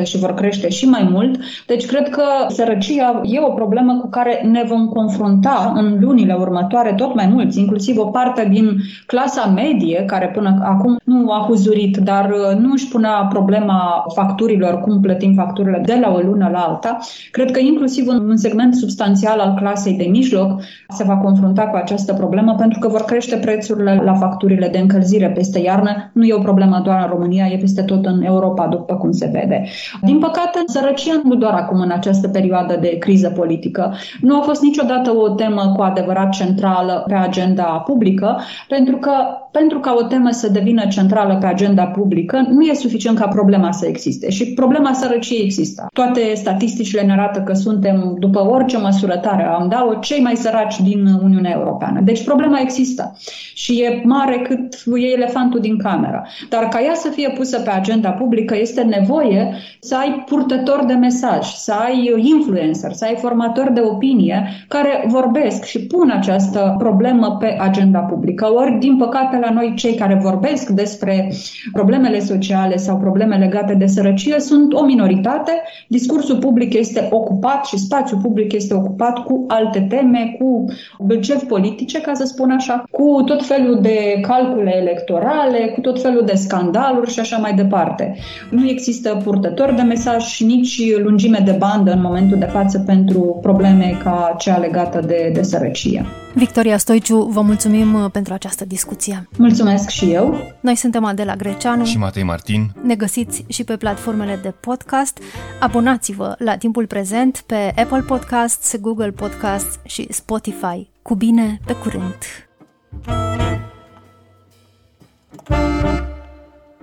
20% 0.00 0.02
și 0.02 0.18
vor 0.18 0.34
crește 0.34 0.68
și 0.68 0.88
mai 0.88 1.08
mult. 1.10 1.40
Deci 1.66 1.86
cred 1.86 2.08
că 2.08 2.22
sărăcia 2.48 3.20
e 3.24 3.40
o 3.40 3.50
problemă 3.50 3.98
cu 4.00 4.08
care 4.08 4.42
ne 4.50 4.64
vom 4.68 4.86
confrunta 4.86 5.72
în 5.76 5.98
lunile 6.00 6.36
următoare 6.38 6.92
tot 6.92 7.14
mai 7.14 7.26
mulți, 7.26 7.58
inclusiv 7.58 7.98
o 7.98 8.04
parte 8.04 8.48
din 8.50 8.76
clasa 9.06 9.46
medie, 9.46 10.04
care 10.06 10.30
până 10.34 10.60
acum 10.62 11.00
nu 11.04 11.30
a 11.30 11.44
huzurit, 11.48 11.96
dar 11.96 12.30
uh, 12.30 12.58
nu 12.58 12.72
își 12.72 12.88
punea 12.88 13.26
problema 13.28 14.04
facturilor, 14.14 14.80
cum 14.80 15.00
plătim 15.00 15.34
facturile 15.34 15.82
de 15.84 15.98
la 16.00 16.12
o 16.12 16.18
lună 16.18 16.48
la 16.52 16.58
alta. 16.58 16.98
Cred 17.30 17.50
că 17.50 17.60
inclusiv 17.60 18.06
un 18.08 18.36
segment 18.36 18.74
substanțial 18.74 19.38
al 19.38 19.54
clasei 19.54 19.79
de 19.88 20.04
mijloc 20.10 20.60
se 20.88 21.04
va 21.04 21.16
confrunta 21.16 21.62
cu 21.62 21.76
această 21.76 22.14
problemă 22.14 22.54
pentru 22.58 22.78
că 22.78 22.88
vor 22.88 23.00
crește 23.00 23.36
prețurile 23.36 24.00
la 24.04 24.14
facturile 24.14 24.68
de 24.68 24.78
încălzire 24.78 25.28
peste 25.28 25.58
iarnă. 25.58 26.10
Nu 26.12 26.24
e 26.24 26.34
o 26.34 26.42
problemă 26.42 26.80
doar 26.84 27.02
în 27.02 27.10
România, 27.10 27.46
e 27.46 27.56
peste 27.56 27.82
tot 27.82 28.06
în 28.06 28.22
Europa, 28.22 28.66
după 28.66 28.94
cum 28.94 29.10
se 29.10 29.30
vede. 29.32 29.64
Din 30.02 30.18
păcate, 30.18 30.58
sărăcia 30.66 31.20
nu 31.24 31.34
doar 31.34 31.52
acum 31.52 31.80
în 31.80 31.90
această 31.90 32.28
perioadă 32.28 32.76
de 32.80 32.98
criză 32.98 33.28
politică. 33.28 33.94
Nu 34.20 34.38
a 34.38 34.42
fost 34.42 34.62
niciodată 34.62 35.16
o 35.16 35.28
temă 35.28 35.72
cu 35.76 35.82
adevărat 35.82 36.30
centrală 36.30 37.04
pe 37.06 37.14
agenda 37.14 37.62
publică, 37.62 38.38
pentru 38.68 38.96
că 38.96 39.12
pentru 39.52 39.78
ca 39.80 39.94
o 39.98 40.02
temă 40.02 40.30
să 40.30 40.48
devină 40.48 40.86
centrală 40.86 41.36
pe 41.40 41.46
agenda 41.46 41.84
publică, 41.84 42.46
nu 42.50 42.62
e 42.62 42.74
suficient 42.74 43.18
ca 43.18 43.28
problema 43.28 43.72
să 43.72 43.86
existe. 43.86 44.30
Și 44.30 44.52
problema 44.52 44.92
sărăciei 44.92 45.42
există. 45.42 45.86
Toate 45.92 46.34
statisticile 46.34 47.02
ne 47.02 47.12
arată 47.12 47.40
că 47.40 47.52
suntem, 47.52 48.16
după 48.18 48.48
orice 48.50 48.78
măsurătare 48.78 49.44
am 49.44 49.68
da-o, 49.68 49.94
cei 49.94 50.20
mai 50.20 50.36
săraci 50.36 50.80
din 50.80 51.06
Uniunea 51.22 51.52
Europeană. 51.56 52.00
Deci 52.00 52.24
problema 52.24 52.60
există 52.60 53.16
și 53.54 53.80
e 53.82 54.02
mare 54.04 54.38
cât 54.48 54.82
e 54.96 55.06
elefantul 55.06 55.60
din 55.60 55.78
cameră. 55.78 56.26
Dar 56.48 56.68
ca 56.68 56.82
ea 56.82 56.94
să 56.94 57.08
fie 57.08 57.28
pusă 57.36 57.60
pe 57.60 57.70
agenda 57.70 58.10
publică, 58.10 58.56
este 58.56 58.82
nevoie 58.82 59.54
să 59.80 59.96
ai 59.96 60.24
purtători 60.26 60.86
de 60.86 60.92
mesaj, 60.92 61.46
să 61.46 61.72
ai 61.72 62.14
influencer, 62.16 62.92
să 62.92 63.04
ai 63.04 63.16
formatori 63.18 63.74
de 63.74 63.80
opinie 63.80 64.48
care 64.68 65.04
vorbesc 65.06 65.64
și 65.64 65.86
pun 65.86 66.10
această 66.10 66.74
problemă 66.78 67.36
pe 67.40 67.56
agenda 67.60 67.98
publică. 67.98 68.52
Ori, 68.52 68.78
din 68.78 68.96
păcate, 68.96 69.36
la 69.40 69.50
noi 69.50 69.72
cei 69.76 69.94
care 69.94 70.20
vorbesc 70.22 70.68
despre 70.68 71.32
problemele 71.72 72.20
sociale 72.20 72.76
sau 72.76 72.96
probleme 72.96 73.36
legate 73.36 73.74
de 73.74 73.86
sărăcie 73.86 74.40
sunt 74.40 74.72
o 74.72 74.84
minoritate. 74.84 75.52
Discursul 75.88 76.38
public 76.38 76.74
este 76.74 77.08
ocupat 77.10 77.64
și 77.64 77.78
spațiul 77.78 78.20
public 78.20 78.52
este 78.52 78.74
ocupat 78.74 79.18
cu 79.18 79.44
alte 79.48 79.86
teme, 79.88 80.36
cu 80.38 80.64
bălcevi 80.98 81.44
politice, 81.44 82.00
ca 82.00 82.14
să 82.14 82.24
spun 82.24 82.50
așa, 82.50 82.84
cu 82.90 83.22
tot 83.26 83.46
felul 83.46 83.78
de 83.82 84.20
calcule 84.20 84.76
electorale, 84.76 85.72
cu 85.74 85.80
tot 85.80 86.02
felul 86.02 86.24
de 86.26 86.34
scandaluri 86.34 87.10
și 87.10 87.20
așa 87.20 87.36
mai 87.36 87.54
departe. 87.54 88.16
Nu 88.50 88.68
există 88.68 89.20
purtători 89.24 89.76
de 89.76 89.82
mesaj 89.82 90.22
și 90.22 90.44
nici 90.44 90.98
lungime 90.98 91.42
de 91.44 91.56
bandă 91.58 91.92
în 91.92 92.00
momentul 92.00 92.38
de 92.38 92.44
față 92.44 92.78
pentru 92.78 93.38
probleme 93.42 93.98
ca 94.02 94.34
cea 94.38 94.58
legată 94.58 95.00
de, 95.06 95.30
de 95.34 95.42
sărăcie. 95.42 96.04
Victoria 96.34 96.76
Stoiciu, 96.76 97.22
vă 97.22 97.40
mulțumim 97.40 97.94
uh, 97.94 98.10
pentru 98.10 98.32
această 98.32 98.64
discuție. 98.64 99.28
Mulțumesc 99.36 99.88
și 99.88 100.12
eu. 100.12 100.54
Noi 100.60 100.74
suntem 100.74 101.04
Adela 101.04 101.36
Greceanu 101.36 101.84
și 101.84 101.98
Matei 101.98 102.22
Martin. 102.22 102.72
Ne 102.82 102.94
găsiți 102.94 103.44
și 103.48 103.64
pe 103.64 103.76
platformele 103.76 104.38
de 104.42 104.54
podcast. 104.60 105.18
Abonați-vă 105.60 106.34
la 106.38 106.56
timpul 106.56 106.86
prezent 106.86 107.42
pe 107.46 107.72
Apple 107.76 108.00
Podcasts, 108.00 108.76
Google 108.80 109.10
Podcasts 109.10 109.78
și 109.84 110.06
Spotify. 110.10 110.88
Cu 111.02 111.14
bine, 111.14 111.60
pe 111.66 111.72
curând! 111.72 112.16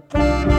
thank 0.10 0.52
you 0.52 0.57